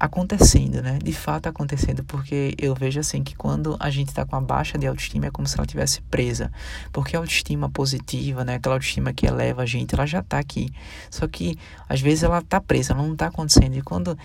acontecendo, 0.02 0.82
né? 0.82 0.98
De 0.98 1.14
fato 1.14 1.46
acontecendo, 1.46 2.04
porque 2.04 2.56
eu 2.58 2.74
vejo 2.74 3.00
assim 3.00 3.24
que 3.24 3.36
quando 3.36 3.78
a 3.80 3.92
gente 3.92 4.08
está 4.08 4.26
com 4.26 4.36
a 4.36 4.42
baixa 4.42 4.76
de 4.76 4.88
autoestima 4.88 5.28
é 5.28 5.30
como 5.30 5.48
se 5.48 5.56
ela 5.56 5.68
tivesse 5.68 6.02
presa, 6.02 6.52
porque 6.92 7.16
a 7.16 7.20
autoestima 7.20 7.70
positiva, 7.70 8.44
né? 8.44 8.56
Aquela 8.56 8.76
autoestima 8.76 9.14
que 9.14 9.28
eleva 9.28 9.62
a 9.62 9.66
gente, 9.68 9.94
ela 9.94 10.08
já 10.08 10.22
está 10.22 10.40
aqui, 10.40 10.74
só 11.12 11.28
que 11.28 11.56
às 11.88 12.02
vezes 12.02 12.24
ela 12.24 12.40
está 12.40 12.60
presa, 12.60 12.94
ela 12.94 13.04
não 13.04 13.14
está 13.14 13.28
acontecendo 13.28 13.76
e 13.76 13.82
quando 13.84 14.18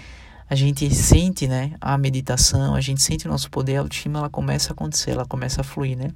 a 0.49 0.54
gente 0.54 0.88
sente, 0.95 1.47
né, 1.47 1.73
a 1.78 1.99
meditação, 1.99 2.75
a 2.75 2.80
gente 2.80 3.02
sente 3.02 3.26
o 3.26 3.30
nosso 3.30 3.50
poder, 3.50 3.76
a 3.76 3.80
autoestima 3.80 4.21
ela 4.21 4.30
começa 4.30 4.71
a 4.71 4.73
acontecer, 4.73 5.11
ela 5.11 5.26
começa 5.26 5.61
a 5.61 5.64
fluir, 5.64 5.99
né? 5.99 6.09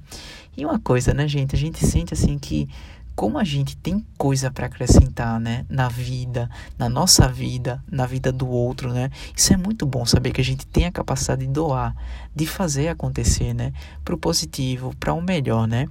E 0.57 0.65
uma 0.65 0.79
coisa, 0.79 1.13
né, 1.13 1.27
gente, 1.27 1.55
a 1.55 1.59
gente 1.59 1.85
sente 1.85 2.15
assim 2.15 2.39
que 2.39 2.67
como 3.15 3.37
a 3.37 3.43
gente 3.43 3.75
tem 3.77 4.05
coisa 4.17 4.49
para 4.49 4.65
acrescentar, 4.65 5.39
né, 5.39 5.65
na 5.69 5.87
vida, 5.87 6.49
na 6.77 6.89
nossa 6.89 7.27
vida, 7.27 7.83
na 7.89 8.05
vida 8.05 8.31
do 8.31 8.47
outro, 8.47 8.93
né? 8.93 9.09
Isso 9.35 9.53
é 9.53 9.57
muito 9.57 9.85
bom 9.85 10.05
saber 10.05 10.31
que 10.31 10.41
a 10.41 10.43
gente 10.43 10.65
tem 10.65 10.85
a 10.85 10.91
capacidade 10.91 11.45
de 11.45 11.51
doar, 11.51 11.95
de 12.35 12.45
fazer 12.45 12.87
acontecer, 12.87 13.53
né, 13.53 13.73
para 14.03 14.15
o 14.15 14.17
positivo, 14.17 14.95
para 14.99 15.13
o 15.13 15.21
melhor, 15.21 15.67
né? 15.67 15.87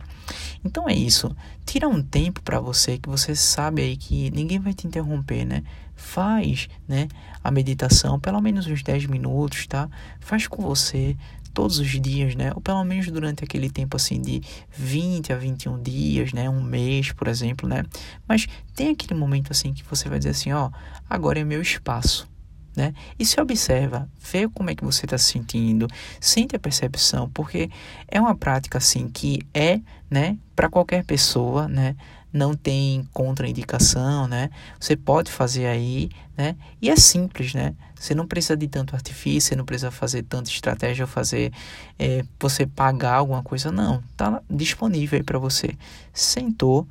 Então 0.64 0.88
é 0.88 0.94
isso. 0.94 1.34
Tira 1.64 1.88
um 1.88 2.02
tempo 2.02 2.42
para 2.42 2.58
você 2.60 2.98
que 2.98 3.08
você 3.08 3.34
sabe 3.34 3.82
aí 3.82 3.96
que 3.96 4.30
ninguém 4.30 4.58
vai 4.58 4.74
te 4.74 4.86
interromper, 4.86 5.44
né? 5.44 5.62
Faz, 5.94 6.68
né, 6.88 7.08
a 7.44 7.50
meditação 7.50 8.18
pelo 8.18 8.40
menos 8.40 8.66
uns 8.66 8.82
10 8.82 9.06
minutos, 9.06 9.66
tá? 9.66 9.88
Faz 10.18 10.46
com 10.46 10.62
você, 10.62 11.16
todos 11.52 11.78
os 11.78 12.00
dias, 12.00 12.34
né? 12.34 12.52
Ou 12.54 12.60
pelo 12.60 12.82
menos 12.84 13.06
durante 13.08 13.44
aquele 13.44 13.70
tempo 13.70 13.96
assim 13.96 14.20
de 14.20 14.40
20 14.70 15.32
a 15.32 15.36
21 15.36 15.82
dias, 15.82 16.32
né? 16.32 16.48
Um 16.48 16.62
mês, 16.62 17.12
por 17.12 17.28
exemplo, 17.28 17.68
né? 17.68 17.84
Mas 18.26 18.46
tem 18.74 18.90
aquele 18.90 19.18
momento 19.18 19.50
assim 19.50 19.72
que 19.72 19.84
você 19.84 20.08
vai 20.08 20.18
dizer 20.18 20.30
assim, 20.30 20.52
ó, 20.52 20.70
agora 21.08 21.40
é 21.40 21.44
meu 21.44 21.60
espaço, 21.60 22.28
né? 22.76 22.94
E 23.18 23.24
se 23.24 23.40
observa, 23.40 24.08
vê 24.18 24.48
como 24.48 24.70
é 24.70 24.74
que 24.74 24.84
você 24.84 25.06
está 25.06 25.18
se 25.18 25.32
sentindo, 25.32 25.86
sente 26.20 26.56
a 26.56 26.58
percepção, 26.58 27.28
porque 27.30 27.70
é 28.08 28.20
uma 28.20 28.34
prática 28.34 28.78
assim 28.78 29.08
que 29.08 29.40
é, 29.52 29.80
né, 30.08 30.38
para 30.54 30.68
qualquer 30.68 31.04
pessoa, 31.04 31.68
né? 31.68 31.96
Não 32.32 32.54
tem 32.54 33.08
contraindicação, 33.12 34.28
né? 34.28 34.50
Você 34.78 34.96
pode 34.96 35.30
fazer 35.30 35.66
aí, 35.66 36.10
né? 36.36 36.56
E 36.80 36.88
é 36.88 36.96
simples, 36.96 37.54
né? 37.54 37.74
Você 37.94 38.14
não 38.14 38.26
precisa 38.26 38.56
de 38.56 38.66
tanto 38.68 38.94
artifício, 38.94 39.50
você 39.50 39.56
não 39.56 39.64
precisa 39.64 39.90
fazer 39.90 40.22
tanta 40.22 40.48
estratégia 40.48 41.04
ou 41.04 41.08
fazer 41.08 41.52
é, 41.98 42.24
você 42.38 42.66
pagar 42.66 43.14
alguma 43.14 43.42
coisa, 43.42 43.70
não. 43.70 44.02
Tá 44.16 44.42
disponível 44.48 45.18
aí 45.18 45.22
para 45.22 45.38
você. 45.38 45.76
Sentou, 46.12 46.86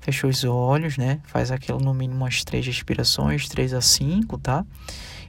fechou 0.00 0.28
os 0.28 0.44
olhos, 0.44 0.98
né? 0.98 1.20
Faz 1.24 1.50
aquilo 1.50 1.80
no 1.80 1.94
mínimo 1.94 2.20
umas 2.20 2.44
três 2.44 2.66
respirações, 2.66 3.48
três 3.48 3.72
a 3.72 3.80
cinco, 3.80 4.38
tá? 4.38 4.66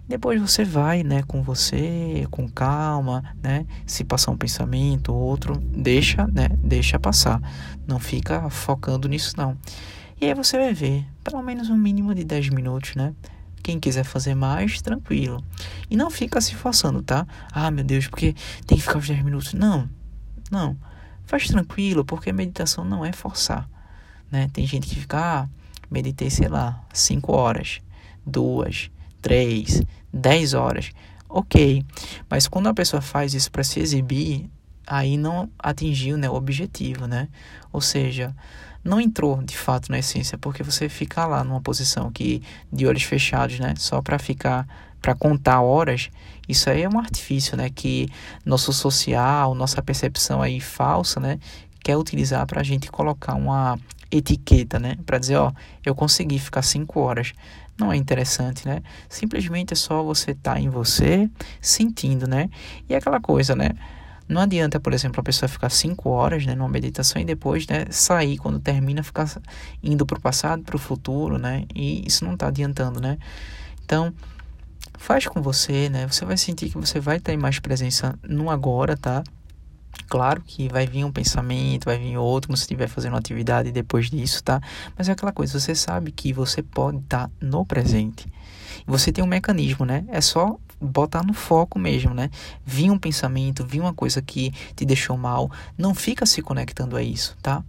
Depois 0.08 0.40
você 0.40 0.64
vai, 0.64 1.02
né, 1.02 1.24
com 1.24 1.42
você, 1.42 2.28
com 2.30 2.48
calma, 2.48 3.24
né? 3.42 3.66
Se 3.88 4.04
passar 4.04 4.32
um 4.32 4.38
pensamento, 4.38 5.12
outro, 5.14 5.58
deixa, 5.58 6.28
né? 6.28 6.50
Deixa 6.60 7.00
passar. 7.00 7.42
Não 7.88 7.98
fica 7.98 8.48
focando 8.50 9.08
nisso 9.08 9.34
não. 9.36 9.58
E 10.22 10.26
aí 10.26 10.34
você 10.34 10.58
vai 10.58 10.74
ver, 10.74 11.06
pelo 11.24 11.42
menos 11.42 11.70
um 11.70 11.78
mínimo 11.78 12.14
de 12.14 12.24
10 12.24 12.50
minutos, 12.50 12.96
né? 12.96 13.14
Quem 13.64 13.80
quiser 13.80 14.04
fazer 14.04 14.36
mais, 14.36 14.80
tranquilo. 14.80 15.44
E 15.90 15.98
não 15.98 16.12
fica 16.12 16.40
se 16.40 16.54
forçando, 16.54 17.02
tá? 17.02 17.26
Ah, 17.52 17.72
meu 17.72 17.84
Deus, 17.84 18.08
porque 18.08 18.36
tem 18.68 18.78
que 18.78 18.84
ficar 18.84 19.00
os 19.00 19.08
10 19.08 19.24
minutos. 19.24 19.54
Não. 19.54 19.90
Não. 20.52 20.78
Faz 21.26 21.48
tranquilo, 21.48 22.06
porque 22.06 22.32
meditação 22.32 22.86
não 22.86 23.04
é 23.04 23.12
forçar, 23.12 23.68
né? 24.32 24.48
Tem 24.54 24.68
gente 24.68 24.88
que 24.88 24.96
fica, 24.96 25.18
ah, 25.20 25.50
meditei, 25.90 26.30
sei 26.30 26.48
lá, 26.48 26.80
5 26.94 27.32
horas, 27.34 27.82
duas, 28.24 28.92
3, 29.26 29.82
10 30.14 30.54
horas. 30.54 30.92
Ok, 31.28 31.84
mas 32.30 32.48
quando 32.48 32.68
a 32.68 32.76
pessoa 32.76 33.02
faz 33.02 33.34
isso 33.34 33.52
para 33.52 33.64
se 33.64 33.80
exibir, 33.80 34.48
aí 34.86 35.18
não 35.18 35.50
atingiu 35.58 36.16
né, 36.16 36.30
o 36.30 36.36
objetivo, 36.36 37.08
né? 37.08 37.28
Ou 37.74 37.82
seja, 37.82 38.36
não 38.84 39.02
entrou 39.02 39.42
de 39.42 39.58
fato 39.58 39.92
na 39.92 39.98
essência, 39.98 40.38
porque 40.38 40.62
você 40.62 40.88
ficar 40.88 41.26
lá 41.26 41.44
numa 41.44 41.60
posição 41.60 42.12
que 42.12 42.44
de 42.72 42.86
olhos 42.86 43.02
fechados, 43.02 43.60
né, 43.60 43.74
só 43.78 44.00
para 44.00 44.20
ficar 44.20 44.68
para 45.02 45.16
contar 45.16 45.62
horas, 45.62 46.10
isso 46.48 46.70
aí 46.70 46.84
é 46.84 46.90
um 46.90 47.00
artifício, 47.00 47.58
né, 47.58 47.70
que 47.70 48.08
nosso 48.46 48.72
social, 48.72 49.56
nossa 49.56 49.82
percepção 49.82 50.40
aí 50.40 50.60
falsa, 50.60 51.20
né, 51.20 51.40
quer 51.84 51.98
utilizar 51.98 52.46
para 52.46 52.62
a 52.62 52.64
gente 52.64 52.92
colocar 52.92 53.34
uma 53.34 53.80
etiqueta, 54.18 54.80
né, 54.80 54.98
para 55.06 55.18
dizer, 55.18 55.36
ó, 55.38 55.52
eu 55.86 55.96
consegui 55.96 56.40
ficar 56.40 56.62
cinco 56.62 57.00
horas 57.00 57.34
não 57.78 57.92
é 57.92 57.98
interessante, 57.98 58.66
né? 58.66 58.82
Simplesmente 59.10 59.74
é 59.74 59.76
só 59.76 60.02
você 60.02 60.32
estar 60.32 60.54
tá 60.54 60.60
em 60.60 60.70
você, 60.70 61.30
sentindo, 61.60 62.28
né? 62.28 62.50
E 62.88 62.94
é 62.94 62.98
aquela 62.98 63.20
coisa, 63.20 63.56
né? 63.56 63.72
Não 64.28 64.42
adianta, 64.42 64.80
por 64.80 64.94
exemplo, 64.94 65.20
a 65.20 65.24
pessoa 65.24 65.48
ficar 65.48 65.70
cinco 65.70 66.10
horas 66.10 66.46
né, 66.46 66.56
numa 66.56 66.70
meditação 66.70 67.22
e 67.22 67.26
depois 67.26 67.68
né, 67.68 67.86
sair, 67.92 68.38
quando 68.38 68.60
termina, 68.60 69.04
ficar 69.04 69.30
indo 69.84 70.04
para 70.04 70.18
o 70.18 70.22
passado, 70.22 70.64
para 70.64 70.76
o 70.76 70.80
futuro, 70.80 71.38
né? 71.38 71.66
E 71.76 72.08
isso 72.08 72.26
não 72.26 72.34
está 72.34 72.48
adiantando, 72.48 73.00
né? 73.00 73.18
Então, 73.84 74.12
faz 74.98 75.28
com 75.28 75.42
você, 75.42 75.90
né? 75.90 76.08
Você 76.08 76.26
vai 76.26 76.38
sentir 76.38 76.70
que 76.70 76.78
você 76.78 77.00
vai 77.00 77.20
ter 77.20 77.38
mais 77.38 77.60
presença 77.60 78.18
no 78.24 78.50
agora, 78.50 78.98
tá? 78.98 79.24
Claro 80.08 80.42
que 80.46 80.68
vai 80.70 80.86
vir 80.86 81.04
um 81.04 81.12
pensamento, 81.12 81.86
vai 81.86 81.98
vir 81.98 82.18
outro 82.18 82.50
quando 82.50 82.58
você 82.58 82.64
estiver 82.64 82.88
fazendo 82.88 83.14
uma 83.14 83.20
atividade 83.20 83.72
depois 83.72 84.10
disso, 84.10 84.44
tá? 84.44 84.62
Mas 84.98 85.10
é 85.10 85.12
aquela 85.12 85.32
coisa, 85.32 85.60
você 85.60 85.74
sabe 85.74 86.12
que 86.12 86.32
você 86.32 86.62
pode 86.62 86.98
estar 86.98 87.28
tá 87.28 87.32
no 87.42 87.66
presente. 87.66 88.28
Você 88.86 89.12
tem 89.12 89.24
um 89.24 89.28
mecanismo, 89.28 89.86
né? 89.86 90.06
É 90.10 90.22
só 90.22 90.58
botar 90.80 91.24
no 91.24 91.34
foco 91.34 91.80
mesmo, 91.80 92.14
né? 92.14 92.30
Vi 92.66 92.90
um 92.92 92.98
pensamento, 92.98 93.66
vi 93.66 93.80
uma 93.80 93.94
coisa 93.94 94.22
que 94.22 94.52
te 94.76 94.86
deixou 94.86 95.18
mal, 95.18 95.50
não 95.78 95.96
fica 95.96 96.26
se 96.26 96.42
conectando 96.42 96.96
a 96.96 97.02
isso, 97.02 97.36
tá? 97.42 97.64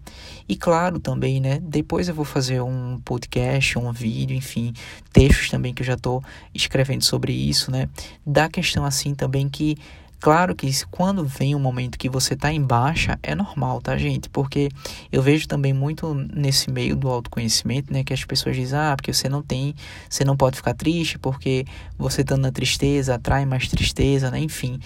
E 0.48 0.56
claro 0.56 0.98
também, 0.98 1.40
né? 1.40 1.58
Depois 1.62 2.08
eu 2.08 2.14
vou 2.14 2.24
fazer 2.24 2.60
um 2.60 3.00
podcast, 3.04 3.78
um 3.78 3.92
vídeo, 3.92 4.36
enfim, 4.36 4.72
textos 5.12 5.48
também 5.48 5.72
que 5.72 5.82
eu 5.82 5.86
já 5.86 5.94
estou 5.94 6.22
escrevendo 6.54 7.04
sobre 7.04 7.32
isso, 7.32 7.70
né? 7.70 7.88
Da 8.26 8.48
questão 8.48 8.84
assim 8.84 9.14
também 9.14 9.48
que 9.48 9.76
Claro 10.18 10.54
que 10.54 10.70
quando 10.90 11.24
vem 11.24 11.54
um 11.54 11.58
momento 11.58 11.98
que 11.98 12.08
você 12.08 12.34
está 12.34 12.52
em 12.52 12.62
baixa, 12.62 13.18
é 13.22 13.34
normal, 13.34 13.80
tá, 13.80 13.96
gente? 13.96 14.28
Porque 14.28 14.68
eu 15.12 15.22
vejo 15.22 15.46
também 15.46 15.72
muito 15.72 16.14
nesse 16.14 16.70
meio 16.70 16.96
do 16.96 17.08
autoconhecimento, 17.08 17.92
né? 17.92 18.02
Que 18.02 18.14
as 18.14 18.24
pessoas 18.24 18.56
dizem, 18.56 18.78
ah, 18.78 18.94
porque 18.96 19.12
você 19.12 19.28
não 19.28 19.42
tem, 19.42 19.74
você 20.08 20.24
não 20.24 20.36
pode 20.36 20.56
ficar 20.56 20.74
triste, 20.74 21.18
porque 21.18 21.64
você 21.98 22.22
estando 22.22 22.42
na 22.42 22.50
tristeza 22.50 23.14
atrai 23.14 23.44
mais 23.44 23.68
tristeza, 23.68 24.30
né? 24.30 24.40
Enfim. 24.40 24.80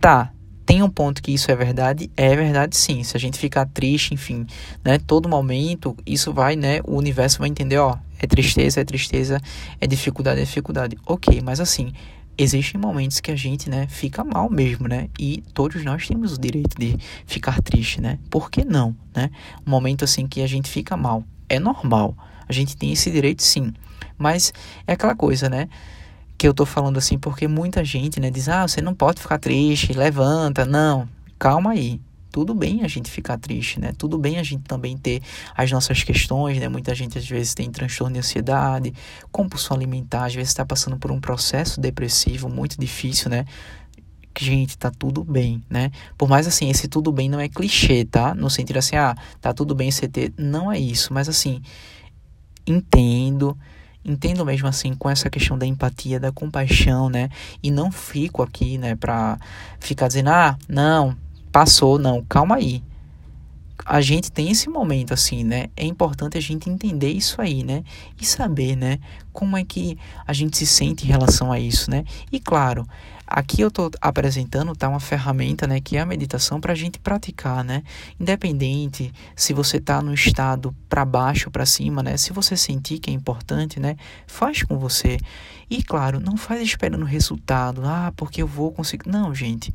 Tá, 0.00 0.32
tem 0.64 0.82
um 0.82 0.88
ponto 0.88 1.20
que 1.20 1.32
isso 1.34 1.50
é 1.50 1.56
verdade, 1.56 2.10
é 2.16 2.34
verdade 2.36 2.76
sim. 2.76 3.02
Se 3.02 3.16
a 3.16 3.20
gente 3.20 3.38
ficar 3.38 3.66
triste, 3.66 4.14
enfim, 4.14 4.46
né, 4.84 4.98
todo 4.98 5.28
momento, 5.28 5.96
isso 6.06 6.32
vai, 6.32 6.54
né, 6.54 6.80
o 6.84 6.96
universo 6.96 7.40
vai 7.40 7.48
entender, 7.48 7.76
ó, 7.76 7.96
é 8.20 8.26
tristeza, 8.26 8.80
é 8.80 8.84
tristeza, 8.84 9.40
é 9.80 9.86
dificuldade, 9.86 10.40
é 10.40 10.44
dificuldade. 10.44 10.96
OK, 11.06 11.40
mas 11.42 11.58
assim, 11.58 11.92
existem 12.36 12.80
momentos 12.80 13.20
que 13.20 13.30
a 13.30 13.36
gente, 13.36 13.68
né, 13.68 13.86
fica 13.88 14.24
mal 14.24 14.48
mesmo, 14.50 14.88
né? 14.88 15.08
E 15.18 15.42
todos 15.54 15.84
nós 15.84 16.06
temos 16.06 16.34
o 16.34 16.40
direito 16.40 16.78
de 16.78 16.96
ficar 17.26 17.60
triste, 17.62 18.00
né? 18.00 18.18
Por 18.30 18.50
que 18.50 18.64
não, 18.64 18.96
né? 19.14 19.30
Um 19.66 19.70
momento 19.70 20.04
assim 20.04 20.26
que 20.26 20.42
a 20.42 20.46
gente 20.46 20.68
fica 20.68 20.96
mal, 20.96 21.24
é 21.48 21.58
normal. 21.58 22.16
A 22.48 22.52
gente 22.52 22.76
tem 22.76 22.92
esse 22.92 23.10
direito 23.10 23.42
sim. 23.42 23.72
Mas 24.18 24.52
é 24.86 24.92
aquela 24.94 25.14
coisa, 25.14 25.48
né? 25.48 25.68
Que 26.36 26.48
eu 26.48 26.54
tô 26.54 26.64
falando 26.64 26.98
assim 26.98 27.18
porque 27.18 27.46
muita 27.46 27.84
gente, 27.84 28.18
né, 28.18 28.30
diz: 28.30 28.48
"Ah, 28.48 28.66
você 28.66 28.80
não 28.80 28.94
pode 28.94 29.20
ficar 29.20 29.38
triste, 29.38 29.92
levanta". 29.92 30.64
Não, 30.64 31.08
calma 31.38 31.72
aí. 31.72 32.00
Tudo 32.30 32.54
bem 32.54 32.82
a 32.82 32.88
gente 32.88 33.10
ficar 33.10 33.38
triste, 33.38 33.80
né? 33.80 33.92
Tudo 33.96 34.18
bem 34.18 34.38
a 34.38 34.42
gente 34.42 34.62
também 34.62 34.96
ter 34.96 35.22
as 35.56 35.70
nossas 35.70 36.02
questões, 36.02 36.58
né? 36.58 36.68
Muita 36.68 36.94
gente 36.94 37.18
às 37.18 37.28
vezes 37.28 37.54
tem 37.54 37.70
transtorno 37.70 38.14
de 38.14 38.20
ansiedade, 38.20 38.94
compulsão 39.32 39.76
alimentar, 39.76 40.26
às 40.26 40.34
vezes 40.34 40.50
está 40.50 40.64
passando 40.64 40.96
por 40.96 41.10
um 41.10 41.20
processo 41.20 41.80
depressivo 41.80 42.48
muito 42.48 42.78
difícil, 42.78 43.30
né? 43.30 43.44
gente, 44.38 44.78
tá 44.78 44.90
tudo 44.90 45.24
bem, 45.24 45.62
né? 45.68 45.90
Por 46.16 46.28
mais 46.28 46.46
assim, 46.46 46.70
esse 46.70 46.88
tudo 46.88 47.12
bem 47.12 47.28
não 47.28 47.40
é 47.40 47.48
clichê, 47.48 48.04
tá? 48.04 48.34
No 48.34 48.48
sentido 48.48 48.78
assim, 48.78 48.96
ah, 48.96 49.14
tá 49.40 49.52
tudo 49.52 49.74
bem 49.74 49.90
você 49.90 50.08
ter. 50.08 50.32
Não 50.38 50.70
é 50.70 50.78
isso, 50.78 51.12
mas 51.12 51.28
assim, 51.28 51.60
entendo, 52.66 53.56
entendo 54.04 54.44
mesmo 54.44 54.68
assim 54.68 54.94
com 54.94 55.10
essa 55.10 55.28
questão 55.28 55.58
da 55.58 55.66
empatia, 55.66 56.20
da 56.20 56.32
compaixão, 56.32 57.08
né? 57.08 57.28
E 57.62 57.70
não 57.70 57.90
fico 57.90 58.42
aqui, 58.42 58.78
né, 58.78 58.94
pra 58.96 59.38
ficar 59.78 60.08
dizendo, 60.08 60.30
ah, 60.30 60.56
não, 60.68 61.16
passou, 61.52 61.98
não, 61.98 62.24
calma 62.24 62.56
aí. 62.56 62.82
A 63.84 64.00
gente 64.00 64.30
tem 64.30 64.50
esse 64.50 64.68
momento 64.68 65.14
assim, 65.14 65.42
né? 65.42 65.68
É 65.76 65.84
importante 65.84 66.36
a 66.36 66.40
gente 66.40 66.68
entender 66.68 67.10
isso 67.10 67.40
aí, 67.40 67.64
né? 67.64 67.82
E 68.20 68.26
saber, 68.26 68.76
né? 68.76 68.98
Como 69.32 69.56
é 69.56 69.64
que 69.64 69.98
a 70.26 70.32
gente 70.32 70.56
se 70.56 70.66
sente 70.66 71.04
em 71.04 71.08
relação 71.08 71.50
a 71.50 71.58
isso, 71.58 71.90
né? 71.90 72.04
E 72.30 72.38
claro, 72.38 72.86
Aqui 73.30 73.60
eu 73.60 73.68
estou 73.68 73.88
apresentando 74.00 74.74
tá, 74.74 74.88
uma 74.88 74.98
ferramenta, 74.98 75.64
né, 75.64 75.80
que 75.80 75.96
é 75.96 76.00
a 76.00 76.04
meditação 76.04 76.60
para 76.60 76.72
a 76.72 76.74
gente 76.74 76.98
praticar, 76.98 77.62
né? 77.62 77.84
Independente 78.18 79.12
se 79.36 79.52
você 79.52 79.76
está 79.76 80.02
no 80.02 80.12
estado 80.12 80.74
para 80.88 81.04
baixo 81.04 81.48
para 81.48 81.64
cima, 81.64 82.02
né? 82.02 82.16
Se 82.16 82.32
você 82.32 82.56
sentir 82.56 82.98
que 82.98 83.08
é 83.08 83.12
importante, 83.14 83.78
né? 83.78 83.94
Faz 84.26 84.64
com 84.64 84.76
você. 84.76 85.16
E 85.70 85.80
claro, 85.80 86.18
não 86.18 86.36
faz 86.36 86.60
esperando 86.60 87.04
resultado. 87.04 87.82
Ah, 87.84 88.12
porque 88.16 88.42
eu 88.42 88.48
vou 88.48 88.72
conseguir. 88.72 89.08
Não, 89.08 89.32
gente 89.32 89.72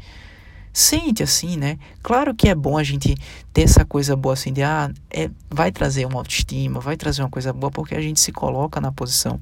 sente 0.76 1.24
assim, 1.24 1.56
né? 1.56 1.80
Claro 2.04 2.36
que 2.36 2.50
é 2.50 2.54
bom 2.54 2.78
a 2.78 2.84
gente 2.84 3.16
ter 3.54 3.62
essa 3.62 3.86
coisa 3.86 4.14
boa 4.14 4.34
assim 4.34 4.52
de 4.52 4.62
ah, 4.62 4.92
é, 5.10 5.30
vai 5.50 5.72
trazer 5.72 6.06
uma 6.06 6.18
autoestima, 6.18 6.82
vai 6.82 6.98
trazer 6.98 7.22
uma 7.22 7.30
coisa 7.30 7.54
boa 7.54 7.72
porque 7.72 7.96
a 7.96 8.02
gente 8.02 8.20
se 8.20 8.34
coloca 8.34 8.82
na 8.82 8.92
posição. 8.92 9.40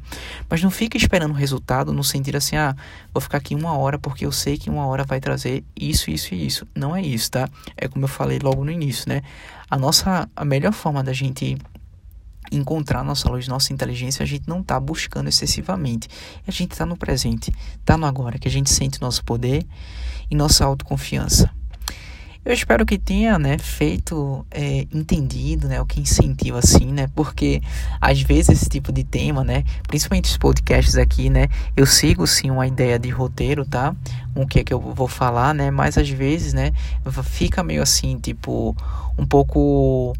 Mas 0.47 0.61
não 0.61 0.69
fica 0.69 0.95
esperando 0.95 1.33
resultado 1.33 1.91
no 1.91 2.03
sentido 2.03 2.35
assim, 2.35 2.55
ah, 2.55 2.75
vou 3.11 3.19
ficar 3.19 3.39
aqui 3.39 3.55
uma 3.55 3.75
hora 3.75 3.97
porque 3.97 4.27
eu 4.27 4.31
sei 4.31 4.59
que 4.59 4.69
uma 4.69 4.85
hora 4.85 5.03
vai 5.03 5.19
trazer 5.19 5.63
isso, 5.75 6.11
isso 6.11 6.35
e 6.35 6.45
isso. 6.45 6.67
Não 6.75 6.95
é 6.95 7.01
isso, 7.01 7.31
tá? 7.31 7.49
É 7.75 7.87
como 7.87 8.05
eu 8.05 8.09
falei 8.09 8.37
logo 8.37 8.63
no 8.63 8.69
início, 8.69 9.09
né? 9.09 9.23
A 9.71 9.75
nossa 9.75 10.29
a 10.35 10.45
melhor 10.45 10.71
forma 10.71 11.03
da 11.03 11.13
gente 11.13 11.57
encontrar 12.55 13.03
nossa 13.03 13.29
luz, 13.29 13.47
nossa 13.47 13.73
inteligência, 13.73 14.23
a 14.23 14.25
gente 14.25 14.47
não 14.47 14.61
está 14.61 14.79
buscando 14.79 15.27
excessivamente. 15.29 16.07
A 16.47 16.51
gente 16.51 16.71
está 16.71 16.85
no 16.85 16.97
presente, 16.97 17.53
está 17.79 17.97
no 17.97 18.05
agora, 18.05 18.37
que 18.37 18.47
a 18.47 18.51
gente 18.51 18.71
sente 18.71 19.01
nosso 19.01 19.23
poder 19.23 19.65
e 20.29 20.35
nossa 20.35 20.65
autoconfiança. 20.65 21.49
Eu 22.45 22.53
espero 22.53 22.85
que 22.85 22.97
tenha, 22.97 23.39
né, 23.39 23.57
feito, 23.57 24.45
é, 24.51 24.85
entendido, 24.91 25.69
né, 25.69 25.79
o 25.79 25.85
que 25.85 26.01
incentiva 26.01 26.59
assim, 26.59 26.91
né, 26.91 27.09
porque 27.15 27.61
às 28.01 28.21
vezes 28.21 28.49
esse 28.49 28.69
tipo 28.69 28.91
de 28.91 29.01
tema, 29.05 29.45
né, 29.45 29.63
principalmente 29.87 30.29
os 30.29 30.35
podcasts 30.35 30.97
aqui, 30.97 31.29
né, 31.29 31.47
eu 31.77 31.85
sigo 31.85 32.27
sim 32.27 32.51
uma 32.51 32.67
ideia 32.67 32.99
de 32.99 33.07
roteiro, 33.09 33.63
tá, 33.63 33.95
o 34.35 34.45
que 34.45 34.59
é 34.59 34.63
que 34.65 34.73
eu 34.73 34.79
vou 34.81 35.07
falar, 35.07 35.55
né, 35.55 35.71
mas 35.71 35.97
às 35.97 36.09
vezes, 36.09 36.51
né, 36.51 36.73
fica 37.23 37.63
meio 37.63 37.81
assim, 37.81 38.19
tipo, 38.19 38.75
um 39.17 39.25
pouco 39.25 40.13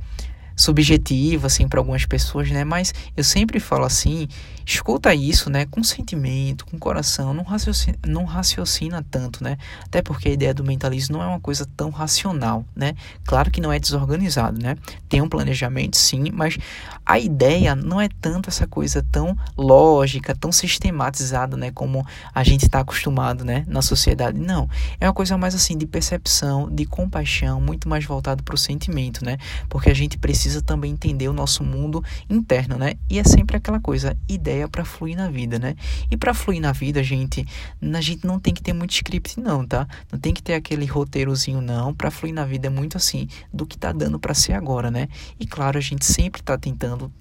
subjetivo 0.56 1.48
assim 1.48 1.68
para 1.68 1.80
algumas 1.80 2.06
pessoas, 2.06 2.50
né? 2.50 2.64
Mas 2.64 2.94
eu 3.16 3.24
sempre 3.24 3.60
falo 3.60 3.86
assim, 3.86 4.28
escuta 4.66 5.14
isso, 5.14 5.50
né, 5.50 5.66
com 5.66 5.84
sentimento, 5.84 6.66
com 6.66 6.78
coração, 6.78 7.34
não 7.34 7.44
raciocina, 7.44 7.98
não 8.06 8.26
raciocina 8.26 9.04
tanto, 9.10 9.44
né? 9.44 9.58
Até 9.86 10.02
porque 10.02 10.30
a 10.30 10.32
ideia 10.32 10.54
do 10.54 10.64
mentalismo 10.64 11.18
não 11.18 11.24
é 11.24 11.28
uma 11.28 11.40
coisa 11.40 11.68
tão 11.78 11.90
racional, 11.90 12.66
né? 12.76 12.94
Claro 13.26 13.52
que 13.52 13.62
não 13.62 13.72
é 13.72 13.80
desorganizado, 13.80 14.62
né? 14.62 14.76
Tem 15.10 15.22
um 15.22 15.30
planejamento 15.30 15.98
sim, 15.98 16.32
mas 16.32 16.58
a 17.06 17.20
ideia 17.20 17.76
não 17.76 18.00
é 18.00 18.08
tanto 18.22 18.50
essa 18.50 18.66
coisa 18.66 19.06
tão 19.12 19.38
lógica, 19.58 20.36
tão 20.36 20.52
sistematizada, 20.52 21.58
né, 21.58 21.72
como 21.72 22.06
a 22.34 22.44
gente 22.44 22.64
está 22.64 22.80
acostumado, 22.80 23.44
né, 23.44 23.66
na 23.68 23.82
sociedade. 23.82 24.40
Não, 24.40 24.70
é 25.00 25.08
uma 25.08 25.14
coisa 25.14 25.38
mais 25.38 25.54
assim 25.54 25.78
de 25.78 25.86
percepção, 25.86 26.70
de 26.70 26.86
compaixão, 26.86 27.60
muito 27.60 27.90
mais 27.90 28.06
voltado 28.06 28.44
para 28.44 28.56
o 28.56 28.58
sentimento, 28.58 29.26
né? 29.26 29.38
Porque 29.68 29.90
a 29.90 29.94
gente 29.94 30.18
precisa 30.18 30.62
também 30.62 30.92
entender 30.92 31.28
o 31.28 31.34
nosso 31.34 31.64
mundo 31.64 32.04
interno, 32.30 32.78
né? 32.78 32.94
E 33.10 33.20
é 33.20 33.24
sempre 33.24 33.58
aquela 33.58 33.80
coisa, 33.80 34.16
ideia 34.28 34.53
para 34.68 34.86
fluir 34.86 35.16
na 35.16 35.30
vida, 35.30 35.60
né? 35.60 35.76
E 36.10 36.18
para 36.18 36.34
fluir 36.34 36.62
na 36.62 36.72
vida, 36.72 37.04
gente, 37.04 37.46
a 37.82 38.02
gente 38.02 38.26
não 38.26 38.40
tem 38.40 38.54
que 38.54 38.62
ter 38.62 38.74
muito 38.74 38.92
script 38.92 39.40
não, 39.40 39.66
tá? 39.66 39.88
Não 40.12 40.20
tem 40.20 40.34
que 40.34 40.42
ter 40.42 40.54
aquele 40.54 40.86
roteirozinho 40.86 41.62
não, 41.62 41.94
para 41.94 42.12
fluir 42.12 42.34
na 42.34 42.46
vida 42.46 42.68
é 42.68 42.70
muito 42.70 42.98
assim 42.98 43.28
do 43.52 43.66
que 43.66 43.78
tá 43.78 43.92
dando 43.92 44.20
para 44.20 44.34
ser 44.34 44.54
agora, 44.54 44.90
né? 44.90 45.08
E 45.40 45.46
claro, 45.46 45.78
a 45.78 45.82
gente 45.82 46.06
sempre 46.06 46.42
tá 46.42 46.58
tentando 46.58 47.12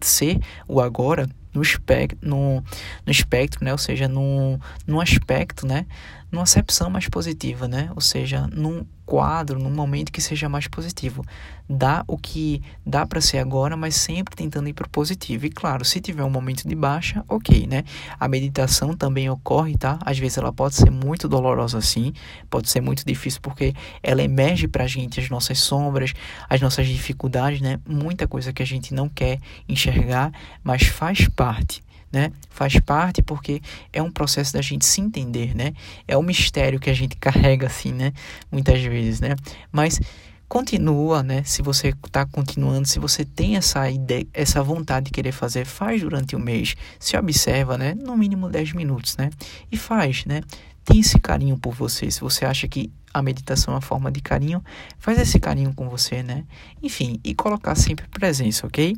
ser 0.00 0.40
o 0.66 0.80
agora 0.80 1.28
no 1.52 1.62
espectro, 1.62 2.18
no, 2.22 2.62
no 3.04 3.12
espectro 3.12 3.64
né? 3.64 3.72
Ou 3.72 3.78
seja, 3.78 4.08
num, 4.08 4.58
num 4.86 5.00
aspecto, 5.00 5.66
né? 5.66 5.86
Numa 6.30 6.44
acepção 6.44 6.88
mais 6.88 7.08
positiva, 7.08 7.66
né? 7.66 7.90
Ou 7.94 8.00
seja, 8.00 8.46
num 8.52 8.86
quadro, 9.04 9.58
num 9.58 9.70
momento 9.70 10.12
que 10.12 10.20
seja 10.20 10.48
mais 10.48 10.68
positivo. 10.68 11.24
Dá 11.72 12.02
o 12.08 12.18
que 12.18 12.60
dá 12.84 13.06
para 13.06 13.20
ser 13.20 13.38
agora, 13.38 13.76
mas 13.76 13.94
sempre 13.94 14.34
tentando 14.34 14.68
ir 14.68 14.72
para 14.72 14.88
o 14.88 14.90
positivo. 14.90 15.46
E 15.46 15.50
claro, 15.50 15.84
se 15.84 16.00
tiver 16.00 16.24
um 16.24 16.30
momento 16.30 16.66
de 16.66 16.74
baixa, 16.74 17.24
ok, 17.28 17.64
né? 17.68 17.84
A 18.18 18.26
meditação 18.26 18.96
também 18.96 19.30
ocorre, 19.30 19.76
tá? 19.76 19.96
Às 20.04 20.18
vezes 20.18 20.36
ela 20.36 20.52
pode 20.52 20.74
ser 20.74 20.90
muito 20.90 21.28
dolorosa 21.28 21.78
assim, 21.78 22.12
pode 22.50 22.68
ser 22.68 22.80
muito 22.80 23.06
difícil 23.06 23.40
porque 23.40 23.72
ela 24.02 24.20
emerge 24.20 24.66
para 24.66 24.82
a 24.82 24.88
gente 24.88 25.20
as 25.20 25.30
nossas 25.30 25.60
sombras, 25.60 26.12
as 26.48 26.60
nossas 26.60 26.88
dificuldades, 26.88 27.60
né? 27.60 27.78
Muita 27.86 28.26
coisa 28.26 28.52
que 28.52 28.64
a 28.64 28.66
gente 28.66 28.92
não 28.92 29.08
quer 29.08 29.38
enxergar, 29.68 30.32
mas 30.64 30.82
faz 30.82 31.28
parte 31.28 31.84
né? 32.12 32.32
Faz 32.48 32.78
parte 32.80 33.22
porque 33.22 33.62
é 33.92 34.02
um 34.02 34.10
processo 34.10 34.52
da 34.52 34.60
gente 34.60 34.84
se 34.84 35.00
entender, 35.00 35.54
né? 35.54 35.72
É 36.08 36.18
um 36.18 36.22
mistério 36.22 36.80
que 36.80 36.90
a 36.90 36.94
gente 36.94 37.14
carrega 37.20 37.66
assim, 37.66 37.92
né? 37.92 38.12
Muitas 38.50 38.82
vezes, 38.82 39.20
né? 39.20 39.36
Mas 39.70 40.00
continua, 40.50 41.22
né? 41.22 41.44
Se 41.44 41.62
você 41.62 41.94
está 42.04 42.26
continuando, 42.26 42.88
se 42.88 42.98
você 42.98 43.24
tem 43.24 43.54
essa 43.54 43.88
ideia, 43.88 44.26
essa 44.34 44.60
vontade 44.60 45.06
de 45.06 45.12
querer 45.12 45.30
fazer, 45.30 45.64
faz 45.64 46.00
durante 46.02 46.34
o 46.34 46.40
mês. 46.40 46.74
Se 46.98 47.16
observa, 47.16 47.78
né? 47.78 47.94
No 47.94 48.16
mínimo 48.16 48.50
10 48.50 48.72
minutos, 48.72 49.16
né? 49.16 49.30
E 49.70 49.76
faz, 49.76 50.24
né? 50.24 50.42
Tem 50.84 50.98
esse 50.98 51.20
carinho 51.20 51.56
por 51.56 51.72
você. 51.72 52.10
Se 52.10 52.20
você 52.20 52.44
acha 52.44 52.66
que 52.66 52.90
a 53.14 53.22
meditação 53.22 53.74
é 53.74 53.76
uma 53.76 53.80
forma 53.80 54.10
de 54.10 54.20
carinho, 54.20 54.60
faz 54.98 55.20
esse 55.20 55.38
carinho 55.38 55.72
com 55.72 55.88
você, 55.88 56.20
né? 56.20 56.44
Enfim, 56.82 57.20
e 57.22 57.32
colocar 57.32 57.76
sempre 57.76 58.08
presença, 58.08 58.66
ok? 58.66 58.96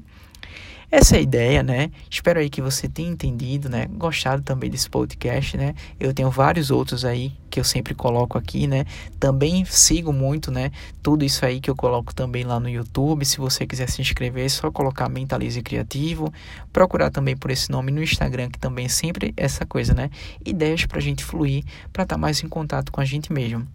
Essa 0.94 1.16
é 1.16 1.20
a 1.20 1.22
ideia, 1.22 1.62
né? 1.62 1.90
Espero 2.10 2.38
aí 2.38 2.50
que 2.50 2.60
você 2.60 2.86
tenha 2.86 3.08
entendido, 3.08 3.66
né? 3.66 3.86
Gostado 3.92 4.42
também 4.42 4.68
desse 4.68 4.90
podcast, 4.90 5.56
né? 5.56 5.74
Eu 5.98 6.12
tenho 6.12 6.30
vários 6.30 6.70
outros 6.70 7.02
aí 7.02 7.32
que 7.48 7.58
eu 7.58 7.64
sempre 7.64 7.94
coloco 7.94 8.36
aqui, 8.36 8.66
né? 8.66 8.84
Também 9.18 9.64
sigo 9.64 10.12
muito, 10.12 10.50
né? 10.50 10.70
Tudo 11.02 11.24
isso 11.24 11.46
aí 11.46 11.62
que 11.62 11.70
eu 11.70 11.74
coloco 11.74 12.14
também 12.14 12.44
lá 12.44 12.60
no 12.60 12.68
YouTube. 12.68 13.24
Se 13.24 13.38
você 13.38 13.66
quiser 13.66 13.88
se 13.88 14.02
inscrever, 14.02 14.44
é 14.44 14.48
só 14.50 14.70
colocar 14.70 15.08
Mentalize 15.08 15.62
Criativo. 15.62 16.30
Procurar 16.70 17.10
também 17.10 17.34
por 17.38 17.50
esse 17.50 17.70
nome 17.70 17.90
no 17.90 18.02
Instagram, 18.02 18.50
que 18.50 18.58
também 18.58 18.84
é 18.84 18.90
sempre 18.90 19.32
essa 19.34 19.64
coisa, 19.64 19.94
né? 19.94 20.10
Ideias 20.44 20.84
pra 20.84 21.00
gente 21.00 21.24
fluir, 21.24 21.64
para 21.90 22.02
estar 22.02 22.16
tá 22.16 22.20
mais 22.20 22.44
em 22.44 22.48
contato 22.48 22.92
com 22.92 23.00
a 23.00 23.04
gente 23.06 23.32
mesmo. 23.32 23.66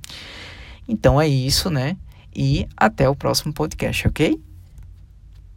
Então 0.87 1.19
é 1.19 1.27
isso, 1.27 1.71
né? 1.71 1.97
E 2.31 2.67
até 2.77 3.09
o 3.09 3.15
próximo 3.15 3.51
podcast, 3.51 4.07
ok? 4.07 4.39